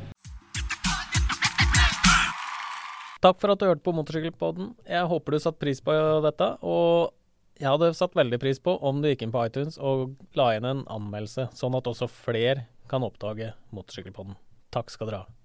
Takk 3.20 3.40
for 3.42 3.52
at 3.52 3.60
du 3.60 3.68
hørte 3.68 3.84
på 3.84 3.94
Motorsykkelpodden. 3.96 4.74
Jeg 4.88 5.08
håper 5.12 5.36
du 5.36 5.42
satte 5.44 5.60
pris 5.60 5.82
på 5.84 5.96
dette. 6.24 6.54
Og 6.64 7.12
jeg 7.60 7.68
hadde 7.68 7.92
satt 7.98 8.16
veldig 8.16 8.40
pris 8.40 8.62
på 8.64 8.78
om 8.80 9.02
du 9.04 9.10
gikk 9.10 9.26
inn 9.26 9.34
på 9.36 9.42
iTunes 9.50 9.76
og 9.76 10.16
la 10.40 10.54
inn 10.56 10.68
en 10.68 10.86
anmeldelse, 10.88 11.50
sånn 11.60 11.76
at 11.76 11.90
også 11.92 12.08
flere 12.08 12.70
kan 12.92 13.04
oppdage 13.04 13.52
Motorsykkelpodden. 13.76 14.40
Takk 14.72 14.94
skal 14.94 15.12
dere 15.12 15.26
ha. 15.26 15.39